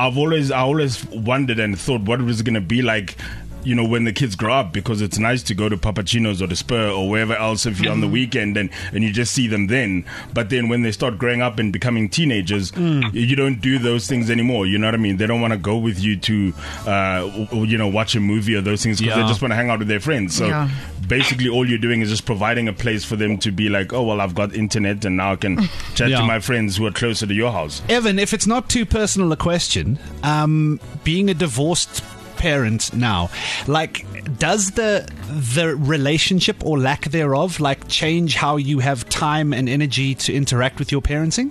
I've 0.00 0.16
always, 0.16 0.52
I 0.52 0.60
always 0.60 1.04
wondered 1.06 1.58
and 1.58 1.78
thought 1.78 2.02
what 2.02 2.22
was 2.22 2.40
it 2.40 2.44
going 2.44 2.54
to 2.54 2.60
be 2.60 2.82
like 2.82 3.16
you 3.64 3.74
know, 3.74 3.84
when 3.84 4.04
the 4.04 4.12
kids 4.12 4.34
grow 4.36 4.54
up, 4.54 4.72
because 4.72 5.00
it's 5.02 5.18
nice 5.18 5.42
to 5.44 5.54
go 5.54 5.68
to 5.68 5.76
Papachino's 5.76 6.40
or 6.40 6.46
the 6.46 6.56
Spur 6.56 6.88
or 6.90 7.08
wherever 7.08 7.34
else 7.34 7.66
if 7.66 7.80
you're 7.80 7.92
on 7.92 8.00
the 8.00 8.08
weekend 8.08 8.56
and, 8.56 8.70
and 8.92 9.02
you 9.04 9.12
just 9.12 9.32
see 9.32 9.46
them 9.46 9.66
then. 9.66 10.04
But 10.32 10.50
then 10.50 10.68
when 10.68 10.82
they 10.82 10.92
start 10.92 11.18
growing 11.18 11.42
up 11.42 11.58
and 11.58 11.72
becoming 11.72 12.08
teenagers, 12.08 12.72
you 12.76 13.36
don't 13.36 13.60
do 13.60 13.78
those 13.78 14.06
things 14.06 14.30
anymore. 14.30 14.66
You 14.66 14.78
know 14.78 14.86
what 14.86 14.94
I 14.94 14.98
mean? 14.98 15.16
They 15.16 15.26
don't 15.26 15.40
want 15.40 15.52
to 15.52 15.58
go 15.58 15.76
with 15.76 15.98
you 16.00 16.16
to, 16.16 16.52
uh, 16.86 17.46
you 17.52 17.76
know, 17.78 17.88
watch 17.88 18.14
a 18.14 18.20
movie 18.20 18.54
or 18.54 18.60
those 18.60 18.82
things 18.82 18.98
because 19.00 19.16
Yeah. 19.16 19.22
they 19.22 19.28
just 19.28 19.42
want 19.42 19.52
to 19.52 19.56
hang 19.56 19.70
out 19.70 19.78
with 19.80 19.88
their 19.88 20.00
friends. 20.00 20.34
So 20.36 20.46
Yeah. 20.46 20.68
basically, 21.06 21.48
all 21.48 21.68
you're 21.68 21.78
doing 21.78 22.00
is 22.00 22.08
just 22.10 22.24
providing 22.26 22.68
a 22.68 22.72
place 22.72 23.04
for 23.04 23.16
them 23.16 23.38
to 23.38 23.50
be 23.50 23.68
like, 23.68 23.92
oh, 23.92 24.02
well, 24.04 24.20
I've 24.20 24.34
got 24.34 24.54
internet 24.54 25.04
and 25.04 25.16
now 25.16 25.32
I 25.32 25.36
can 25.36 25.56
chat 25.94 26.10
Yeah. 26.10 26.18
to 26.20 26.24
my 26.24 26.38
friends 26.40 26.76
who 26.76 26.86
are 26.86 26.92
closer 26.92 27.26
to 27.26 27.34
your 27.34 27.52
house. 27.52 27.82
Evan, 27.88 28.18
if 28.18 28.32
it's 28.32 28.46
not 28.46 28.68
too 28.68 28.86
personal 28.86 29.32
a 29.32 29.36
question, 29.36 29.98
um, 30.22 30.80
being 31.04 31.28
a 31.28 31.34
divorced 31.34 32.02
parent 32.38 32.94
now, 32.94 33.30
like, 33.66 34.06
does 34.38 34.72
the 34.72 35.08
the 35.56 35.76
relationship 35.76 36.64
or 36.64 36.78
lack 36.78 37.04
thereof 37.06 37.60
like 37.60 37.88
change 37.88 38.36
how 38.36 38.56
you 38.56 38.78
have 38.78 39.08
time 39.08 39.52
and 39.52 39.68
energy 39.68 40.14
to 40.14 40.32
interact 40.32 40.78
with 40.78 40.90
your 40.92 41.02
parenting? 41.02 41.50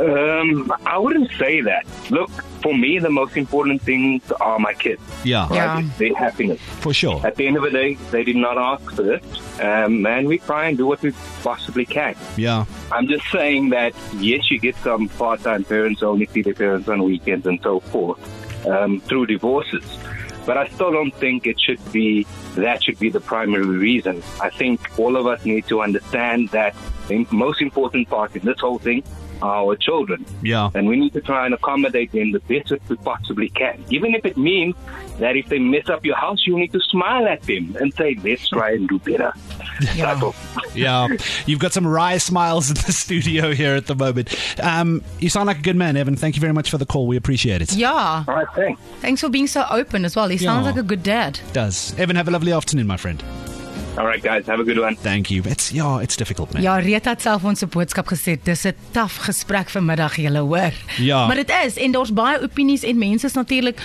Um, 0.00 0.72
I 0.84 0.98
wouldn't 0.98 1.30
say 1.38 1.60
that. 1.60 1.86
Look, 2.10 2.30
for 2.62 2.74
me, 2.74 2.98
the 2.98 3.10
most 3.10 3.36
important 3.36 3.80
things 3.82 4.28
are 4.40 4.58
my 4.58 4.74
kids. 4.74 5.00
Yeah, 5.22 5.46
Yeah. 5.52 5.82
Their 5.98 6.14
happiness. 6.16 6.60
for 6.80 6.92
sure. 6.92 7.24
At 7.24 7.36
the 7.36 7.46
end 7.46 7.56
of 7.56 7.62
the 7.62 7.70
day, 7.70 7.94
they 8.10 8.24
did 8.24 8.34
not 8.36 8.58
ask 8.58 8.90
for 8.92 9.02
this, 9.02 9.22
um, 9.60 10.04
and 10.04 10.26
we 10.26 10.38
try 10.38 10.66
and 10.66 10.76
do 10.76 10.86
what 10.86 11.00
we 11.02 11.12
possibly 11.44 11.86
can. 11.86 12.16
Yeah, 12.36 12.64
I'm 12.90 13.06
just 13.06 13.30
saying 13.30 13.70
that 13.70 13.94
yes, 14.18 14.50
you 14.50 14.58
get 14.58 14.74
some 14.76 15.08
part-time 15.10 15.62
parents 15.64 16.02
only 16.02 16.26
see 16.26 16.42
their 16.42 16.54
parents 16.54 16.88
on 16.88 17.04
weekends 17.04 17.46
and 17.46 17.60
so 17.62 17.78
forth 17.78 18.18
um, 18.66 19.00
through 19.00 19.26
divorces, 19.26 19.84
but 20.46 20.56
I 20.56 20.68
still 20.68 20.92
don't 20.92 21.14
think 21.14 21.46
it 21.46 21.60
should 21.60 21.80
be 21.92 22.26
that 22.56 22.82
should 22.84 22.98
be 22.98 23.10
the 23.10 23.20
primary 23.20 23.64
reason. 23.64 24.22
I 24.40 24.50
think 24.50 24.98
all 24.98 25.16
of 25.16 25.26
us 25.26 25.44
need 25.44 25.66
to 25.68 25.82
understand 25.82 26.50
that 26.50 26.76
the 27.08 27.26
most 27.30 27.60
important 27.60 28.08
part 28.08 28.36
in 28.36 28.44
this 28.44 28.60
whole 28.60 28.78
thing 28.78 29.02
are 29.42 29.56
our 29.64 29.76
children. 29.76 30.24
Yeah. 30.42 30.70
And 30.74 30.86
we 30.86 30.96
need 30.96 31.12
to 31.14 31.20
try 31.20 31.44
and 31.44 31.54
accommodate 31.54 32.12
them 32.12 32.32
the 32.32 32.40
best 32.40 32.68
that 32.70 32.88
we 32.88 32.96
possibly 32.96 33.48
can. 33.50 33.84
Even 33.90 34.14
if 34.14 34.24
it 34.24 34.36
means 34.36 34.74
that 35.18 35.36
if 35.36 35.48
they 35.48 35.58
mess 35.58 35.88
up 35.88 36.04
your 36.04 36.16
house, 36.16 36.46
you 36.46 36.58
need 36.58 36.72
to 36.72 36.80
smile 36.80 37.26
at 37.26 37.42
them 37.42 37.76
and 37.80 37.92
say, 37.94 38.16
let's 38.22 38.48
try 38.48 38.72
and 38.72 38.88
do 38.88 38.98
better. 38.98 39.32
Yeah. 39.94 40.14
Type 40.14 40.34
Yeah, 40.74 41.08
you've 41.46 41.58
got 41.60 41.72
some 41.72 41.86
wry 41.86 42.18
smiles 42.18 42.68
in 42.70 42.74
the 42.76 42.92
studio 42.92 43.52
here 43.52 43.74
at 43.74 43.86
the 43.86 43.94
moment. 43.94 44.34
Um, 44.62 45.02
you 45.20 45.28
sound 45.28 45.46
like 45.46 45.58
a 45.58 45.62
good 45.62 45.76
man, 45.76 45.96
Evan. 45.96 46.16
Thank 46.16 46.34
you 46.36 46.40
very 46.40 46.52
much 46.52 46.70
for 46.70 46.78
the 46.78 46.86
call. 46.86 47.06
We 47.06 47.16
appreciate 47.16 47.62
it. 47.62 47.72
Yeah. 47.74 48.24
All 48.26 48.34
right, 48.34 48.46
thanks. 48.54 48.80
Thanks 49.00 49.20
for 49.20 49.28
being 49.28 49.46
so 49.46 49.64
open 49.70 50.04
as 50.04 50.16
well. 50.16 50.28
He 50.28 50.38
sounds 50.38 50.64
Yeah. 50.64 50.70
like 50.72 50.80
a 50.80 50.82
good 50.82 51.02
dad. 51.02 51.38
does. 51.52 51.94
Evan, 51.98 52.16
have 52.16 52.28
a 52.28 52.30
lovely 52.30 52.52
afternoon, 52.52 52.86
my 52.86 52.96
friend. 52.96 53.22
All 53.96 54.06
right, 54.06 54.20
guys, 54.20 54.46
have 54.46 54.58
a 54.58 54.64
good 54.64 54.78
one. 54.78 54.96
Thank 54.96 55.30
you. 55.30 55.42
It's 55.46 55.70
yeah, 55.70 56.02
it's 56.02 56.16
difficult, 56.16 56.52
man. 56.52 56.62
Ja, 56.62 56.76
Rita 56.76 57.10
het 57.10 57.22
self 57.22 57.44
ons 57.44 57.62
'n 57.62 57.68
boodskap 57.68 58.06
gesê. 58.06 58.36
Dis 58.42 58.64
'n 58.66 58.74
taaf 58.90 59.16
gesprek 59.16 59.70
vanmiddag, 59.70 60.16
julle 60.16 60.38
hoor. 60.38 60.72
Ja. 60.98 61.26
Maar 61.26 61.36
dit 61.36 61.52
is 61.66 61.76
en 61.76 61.92
daar's 61.92 62.12
baie 62.12 62.42
opinies 62.42 62.82
en 62.82 62.98
mense 62.98 63.26
is 63.26 63.32
natuurlik 63.32 63.78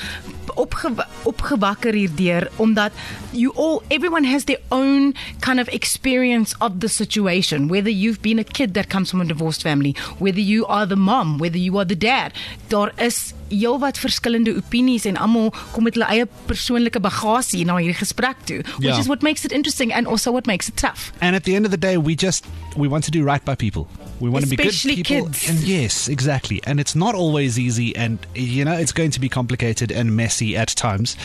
opge 0.56 1.06
opgewakker 1.24 1.93
hierdeur 1.93 2.50
omdat 2.56 2.91
you 3.32 3.54
all 3.56 3.82
everyone 3.88 4.28
has 4.28 4.43
their 4.43 4.60
own 4.69 5.15
kind 5.39 5.60
of 5.60 5.67
experience 5.67 6.56
of 6.60 6.72
the 6.80 6.88
situation 6.88 7.67
whether 7.67 7.91
you've 7.91 8.22
been 8.22 8.39
a 8.39 8.43
kid 8.43 8.74
that 8.74 8.88
comes 8.88 9.10
from 9.10 9.22
a 9.22 9.26
divorced 9.26 9.62
family 9.62 9.95
whether 10.17 10.41
you 10.41 10.65
are 10.67 10.88
the 10.88 10.95
mom 10.95 11.38
whether 11.38 11.60
you 11.60 11.78
are 11.78 11.86
the 11.86 11.98
dad 11.98 12.32
daar 12.67 12.91
is 12.98 13.34
heelwat 13.50 13.98
verskillende 14.00 14.56
opinies 14.56 15.06
en 15.06 15.18
almal 15.18 15.54
kom 15.72 15.84
met 15.84 15.94
hulle 15.94 16.08
eie 16.10 16.28
persoonlike 16.46 17.00
bagasie 17.00 17.66
na 17.66 17.76
hierdie 17.78 17.98
gesprek 18.00 18.38
toe 18.46 18.62
which 18.78 18.88
Ja. 18.94 19.00
is 19.00 19.08
what 19.08 19.22
makes 19.22 19.44
it 19.46 19.52
interesting 19.52 19.94
and 19.94 20.08
also 20.08 20.32
what 20.32 20.46
makes 20.46 20.68
it 20.68 20.76
tough 20.78 21.12
And 21.20 21.36
at 21.36 21.44
the 21.44 21.56
end 21.56 21.66
of 21.66 21.72
the 21.72 21.78
day, 21.80 21.98
we 21.98 22.16
just 22.16 22.46
we 22.78 22.88
want 22.88 23.04
to 23.06 23.12
do 23.12 23.24
right 23.26 23.44
by 23.44 23.56
people. 23.56 23.88
We 24.20 24.30
want 24.30 24.44
Especially 24.46 24.96
to 24.96 25.04
be 25.04 25.04
good 25.04 25.26
people. 25.26 25.28
kids. 25.32 25.50
And 25.50 25.60
yes, 25.68 26.08
exactly. 26.08 26.60
And 26.66 26.80
it's 26.80 26.96
not 26.96 27.16
always 27.16 27.58
easy, 27.58 27.96
and 27.96 28.20
you 28.36 28.64
know 28.64 28.74
it's 28.78 28.92
going 28.94 29.12
to 29.12 29.20
be 29.20 29.28
complicated 29.30 29.92
and 29.92 30.16
messy 30.16 30.56
at 30.58 30.68
times. 30.76 31.16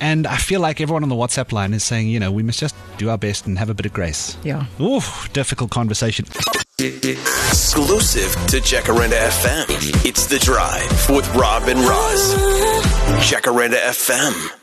And 0.00 0.26
I 0.26 0.36
feel 0.36 0.60
like 0.60 0.80
everyone 0.82 1.02
on 1.02 1.08
the 1.08 1.16
WhatsApp 1.16 1.52
line 1.52 1.74
is 1.74 1.82
saying, 1.84 2.08
you 2.08 2.20
know, 2.20 2.30
we 2.30 2.42
must 2.42 2.60
just 2.60 2.74
do 2.98 3.10
our 3.10 3.18
best 3.18 3.46
and 3.46 3.58
have 3.58 3.70
a 3.70 3.74
bit 3.74 3.86
of 3.86 3.92
grace. 3.92 4.36
Yeah. 4.44 4.64
Oof, 4.80 5.28
difficult 5.32 5.70
conversation. 5.70 6.26
Exclusive 6.78 8.32
to 8.48 8.60
Jacaranda 8.60 9.16
FM. 9.16 10.04
It's 10.04 10.26
The 10.26 10.38
Drive 10.38 11.08
with 11.08 11.26
Rob 11.34 11.68
and 11.68 11.80
Roz. 11.80 12.34
Jacaranda 13.24 13.78
FM. 13.78 14.55